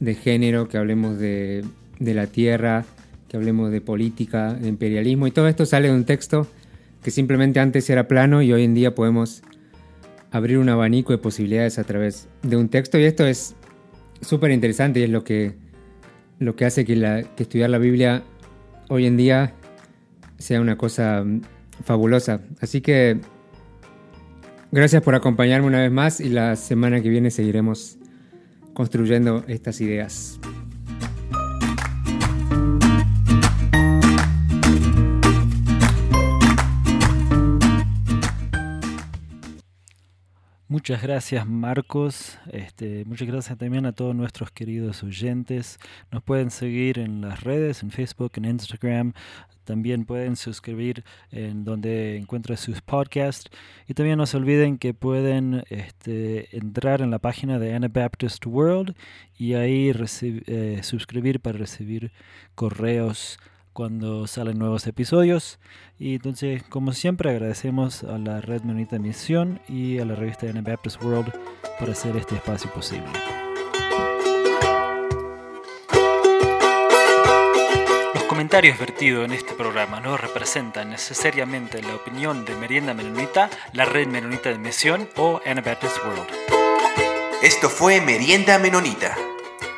de 0.00 0.14
género, 0.14 0.68
que 0.68 0.78
hablemos 0.78 1.18
de, 1.18 1.64
de 2.00 2.14
la 2.14 2.26
tierra, 2.26 2.84
que 3.28 3.36
hablemos 3.36 3.70
de 3.70 3.80
política, 3.80 4.54
de 4.54 4.68
imperialismo, 4.68 5.28
y 5.28 5.30
todo 5.30 5.46
esto 5.46 5.64
sale 5.64 5.88
de 5.88 5.94
un 5.94 6.04
texto 6.04 6.48
que 7.02 7.10
simplemente 7.10 7.60
antes 7.60 7.88
era 7.90 8.08
plano 8.08 8.42
y 8.42 8.52
hoy 8.52 8.64
en 8.64 8.74
día 8.74 8.94
podemos 8.94 9.42
abrir 10.30 10.58
un 10.58 10.68
abanico 10.68 11.12
de 11.12 11.18
posibilidades 11.18 11.78
a 11.78 11.84
través 11.84 12.28
de 12.42 12.56
un 12.56 12.68
texto 12.68 12.98
y 12.98 13.04
esto 13.04 13.26
es 13.26 13.54
súper 14.20 14.50
interesante 14.50 15.00
y 15.00 15.02
es 15.02 15.10
lo 15.10 15.24
que, 15.24 15.54
lo 16.38 16.56
que 16.56 16.64
hace 16.64 16.84
que, 16.84 17.26
que 17.36 17.42
estudiar 17.42 17.70
la 17.70 17.78
Biblia 17.78 18.22
hoy 18.88 19.06
en 19.06 19.16
día 19.16 19.54
sea 20.38 20.60
una 20.60 20.76
cosa 20.76 21.22
mm, 21.24 21.42
fabulosa. 21.84 22.40
Así 22.60 22.80
que 22.80 23.20
gracias 24.70 25.02
por 25.02 25.14
acompañarme 25.14 25.66
una 25.66 25.80
vez 25.80 25.92
más 25.92 26.20
y 26.20 26.28
la 26.28 26.56
semana 26.56 27.00
que 27.00 27.08
viene 27.08 27.30
seguiremos 27.30 27.98
construyendo 28.74 29.44
estas 29.48 29.80
ideas. 29.80 30.40
Muchas 40.72 41.02
gracias 41.02 41.46
Marcos, 41.46 42.38
este, 42.50 43.04
muchas 43.04 43.28
gracias 43.28 43.58
también 43.58 43.84
a 43.84 43.92
todos 43.92 44.14
nuestros 44.14 44.50
queridos 44.50 45.02
oyentes. 45.02 45.78
Nos 46.10 46.22
pueden 46.22 46.50
seguir 46.50 46.98
en 46.98 47.20
las 47.20 47.42
redes, 47.42 47.82
en 47.82 47.90
Facebook, 47.90 48.32
en 48.36 48.46
Instagram. 48.46 49.12
También 49.64 50.06
pueden 50.06 50.34
suscribir 50.34 51.04
en 51.30 51.66
donde 51.66 52.16
encuentran 52.16 52.56
sus 52.56 52.80
podcasts. 52.80 53.50
Y 53.86 53.92
también 53.92 54.16
no 54.16 54.24
se 54.24 54.38
olviden 54.38 54.78
que 54.78 54.94
pueden 54.94 55.62
este, 55.68 56.56
entrar 56.56 57.02
en 57.02 57.10
la 57.10 57.18
página 57.18 57.58
de 57.58 57.74
Anabaptist 57.74 58.46
World 58.46 58.96
y 59.36 59.52
ahí 59.52 59.92
eh, 60.22 60.80
suscribir 60.82 61.40
para 61.40 61.58
recibir 61.58 62.12
correos 62.54 63.38
cuando 63.72 64.26
salen 64.26 64.58
nuevos 64.58 64.86
episodios. 64.86 65.58
Y 65.98 66.14
entonces, 66.16 66.62
como 66.64 66.92
siempre, 66.92 67.30
agradecemos 67.30 68.04
a 68.04 68.18
la 68.18 68.40
Red 68.40 68.62
Menonita 68.62 68.98
Misión 68.98 69.60
y 69.68 69.98
a 69.98 70.04
la 70.04 70.14
revista 70.14 70.48
Anabaptist 70.48 71.02
World 71.02 71.32
por 71.78 71.90
hacer 71.90 72.16
este 72.16 72.34
espacio 72.34 72.70
posible. 72.72 73.08
Los 78.14 78.24
comentarios 78.24 78.78
vertidos 78.78 79.24
en 79.24 79.32
este 79.32 79.54
programa 79.54 80.00
no 80.00 80.16
representan 80.16 80.90
necesariamente 80.90 81.82
la 81.82 81.94
opinión 81.94 82.44
de 82.44 82.56
Merienda 82.56 82.94
Menonita, 82.94 83.50
la 83.72 83.84
Red 83.84 84.08
Menonita 84.08 84.50
de 84.50 84.58
Misión 84.58 85.08
o 85.16 85.40
Anabaptist 85.46 85.98
World. 86.04 86.28
Esto 87.42 87.68
fue 87.68 88.00
Merienda 88.00 88.58
Menonita. 88.58 89.16